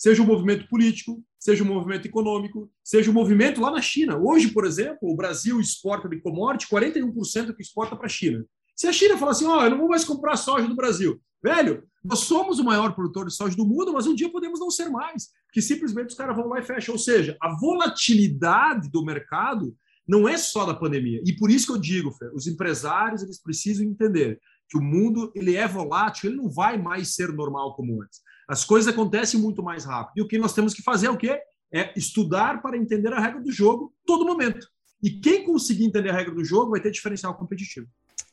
seja 0.04 0.22
um 0.22 0.26
movimento 0.26 0.68
político, 0.68 1.24
seja 1.40 1.64
um 1.64 1.68
movimento 1.68 2.06
econômico, 2.06 2.70
seja 2.84 3.10
um 3.10 3.14
movimento 3.14 3.62
lá 3.62 3.72
na 3.72 3.82
China. 3.82 4.18
Hoje, 4.18 4.50
por 4.50 4.66
exemplo, 4.66 5.10
o 5.10 5.16
Brasil 5.16 5.62
exporta 5.62 6.10
de 6.10 6.20
commodity 6.20 6.68
41% 6.68 7.56
que 7.56 7.62
exporta 7.62 7.96
para 7.96 8.08
a 8.08 8.10
China. 8.10 8.46
Se 8.76 8.86
a 8.86 8.92
China 8.92 9.18
falar 9.18 9.32
assim, 9.32 9.46
ó, 9.46 9.62
oh, 9.62 9.64
eu 9.64 9.70
não 9.70 9.78
vou 9.78 9.88
mais 9.88 10.04
comprar 10.04 10.36
soja 10.36 10.68
do 10.68 10.76
Brasil, 10.76 11.22
velho, 11.42 11.86
nós 12.04 12.20
somos 12.20 12.60
o 12.60 12.66
maior 12.66 12.94
produtor 12.94 13.28
de 13.28 13.34
soja 13.34 13.56
do 13.56 13.66
mundo, 13.66 13.94
mas 13.94 14.06
um 14.06 14.14
dia 14.14 14.30
podemos 14.30 14.60
não 14.60 14.70
ser 14.70 14.90
mais, 14.90 15.30
que 15.54 15.62
simplesmente 15.62 16.10
os 16.10 16.16
caras 16.16 16.36
vão 16.36 16.50
lá 16.50 16.60
e 16.60 16.64
fecham. 16.64 16.96
Ou 16.96 17.00
seja, 17.00 17.38
a 17.42 17.58
volatilidade 17.58 18.92
do 18.92 19.06
mercado 19.06 19.74
não 20.06 20.28
é 20.28 20.38
só 20.38 20.66
da 20.66 20.74
pandemia. 20.74 21.22
E 21.26 21.34
por 21.38 21.50
isso 21.50 21.68
que 21.68 21.72
eu 21.72 21.80
digo, 21.80 22.12
Fê, 22.12 22.30
os 22.34 22.46
empresários 22.46 23.24
eles 23.24 23.42
precisam 23.42 23.86
entender 23.86 24.38
que 24.68 24.78
o 24.78 24.82
mundo 24.82 25.32
ele 25.34 25.56
é 25.56 25.66
volátil, 25.66 26.30
ele 26.30 26.42
não 26.42 26.50
vai 26.50 26.78
mais 26.78 27.16
ser 27.16 27.32
normal 27.32 27.74
como 27.74 28.04
antes. 28.04 28.20
As 28.48 28.66
coisas 28.66 28.92
acontecem 28.92 29.40
muito 29.40 29.64
mais 29.64 29.86
rápido. 29.86 30.14
E 30.18 30.22
o 30.22 30.28
que 30.28 30.38
nós 30.38 30.54
temos 30.54 30.74
que 30.74 30.82
fazer 30.82 31.08
é 31.08 31.10
o 31.10 31.18
quê? 31.18 31.40
É 31.74 31.92
estudar 31.98 32.62
para 32.62 32.78
entender 32.78 33.12
a 33.14 33.20
regra 33.20 33.42
do 33.42 33.52
jogo 33.52 33.94
todo 34.06 34.26
momento. 34.26 34.68
E 35.02 35.10
quem 35.10 35.44
conseguir 35.44 35.86
entender 35.86 36.10
a 36.10 36.14
regra 36.14 36.34
do 36.34 36.46
jogo 36.46 36.72
vai 36.72 36.80
ter 36.80 36.92
diferencial 36.92 37.34
competitivo. 37.36 37.88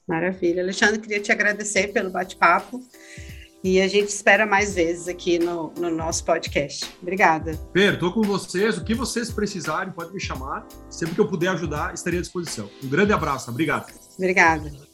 Maravilha. 0.06 0.62
Alexandre, 0.62 1.00
queria 1.00 1.20
te 1.20 1.32
agradecer 1.32 1.92
pelo 1.92 2.10
bate-papo. 2.10 2.80
E 3.62 3.80
a 3.80 3.86
gente 3.86 4.08
espera 4.08 4.46
mais 4.46 4.74
vezes 4.74 5.06
aqui 5.06 5.38
no, 5.38 5.72
no 5.74 5.90
nosso 5.90 6.24
podcast. 6.24 6.90
Obrigada. 7.02 7.56
Per, 7.72 7.94
estou 7.94 8.10
com 8.10 8.22
vocês. 8.22 8.78
O 8.78 8.84
que 8.84 8.94
vocês 8.94 9.30
precisarem, 9.30 9.92
pode 9.92 10.12
me 10.14 10.20
chamar. 10.20 10.66
Sempre 10.88 11.14
que 11.14 11.20
eu 11.20 11.28
puder 11.28 11.48
ajudar, 11.48 11.92
estarei 11.92 12.18
à 12.18 12.22
disposição. 12.22 12.70
Um 12.82 12.88
grande 12.88 13.12
abraço. 13.12 13.50
Obrigado. 13.50 13.92
Obrigada. 14.16 14.89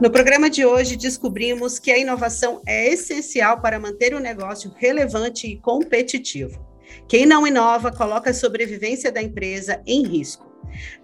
No 0.00 0.10
programa 0.10 0.48
de 0.48 0.64
hoje, 0.64 0.96
descobrimos 0.96 1.78
que 1.78 1.90
a 1.90 1.98
inovação 1.98 2.62
é 2.66 2.88
essencial 2.88 3.60
para 3.60 3.78
manter 3.78 4.14
o 4.14 4.18
negócio 4.18 4.72
relevante 4.74 5.46
e 5.46 5.58
competitivo. 5.58 6.66
Quem 7.06 7.26
não 7.26 7.46
inova 7.46 7.92
coloca 7.92 8.30
a 8.30 8.34
sobrevivência 8.34 9.12
da 9.12 9.22
empresa 9.22 9.82
em 9.86 10.02
risco. 10.06 10.50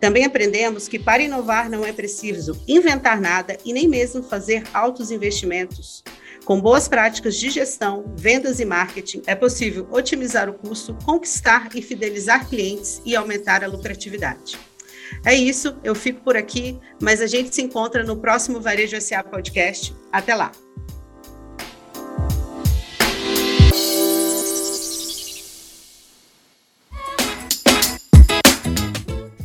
Também 0.01 0.25
aprendemos 0.25 0.89
que 0.89 0.99
para 0.99 1.23
inovar 1.23 1.69
não 1.69 1.85
é 1.85 1.93
preciso 1.93 2.59
inventar 2.67 3.21
nada 3.21 3.59
e 3.67 3.73
nem 3.75 3.87
mesmo 3.87 4.23
fazer 4.23 4.65
altos 4.73 5.11
investimentos. 5.11 6.03
Com 6.47 6.59
boas 6.59 6.89
práticas 6.89 7.37
de 7.37 7.51
gestão, 7.51 8.15
vendas 8.17 8.61
e 8.61 8.65
marketing, 8.65 9.21
é 9.27 9.35
possível 9.35 9.87
otimizar 9.91 10.49
o 10.49 10.55
custo, 10.55 10.97
conquistar 11.05 11.69
e 11.75 11.83
fidelizar 11.83 12.49
clientes 12.49 13.03
e 13.05 13.15
aumentar 13.15 13.63
a 13.63 13.69
lucratividade. 13.69 14.57
É 15.25 15.35
isso, 15.35 15.77
eu 15.83 15.95
fico 15.95 16.21
por 16.21 16.37
aqui, 16.37 16.79
mas 17.01 17.21
a 17.21 17.27
gente 17.27 17.55
se 17.55 17.63
encontra 17.63 18.03
no 18.03 18.17
próximo 18.17 18.61
Varejo 18.61 19.01
SA 19.01 19.23
Podcast. 19.23 19.95
Até 20.13 20.35
lá! 20.35 20.53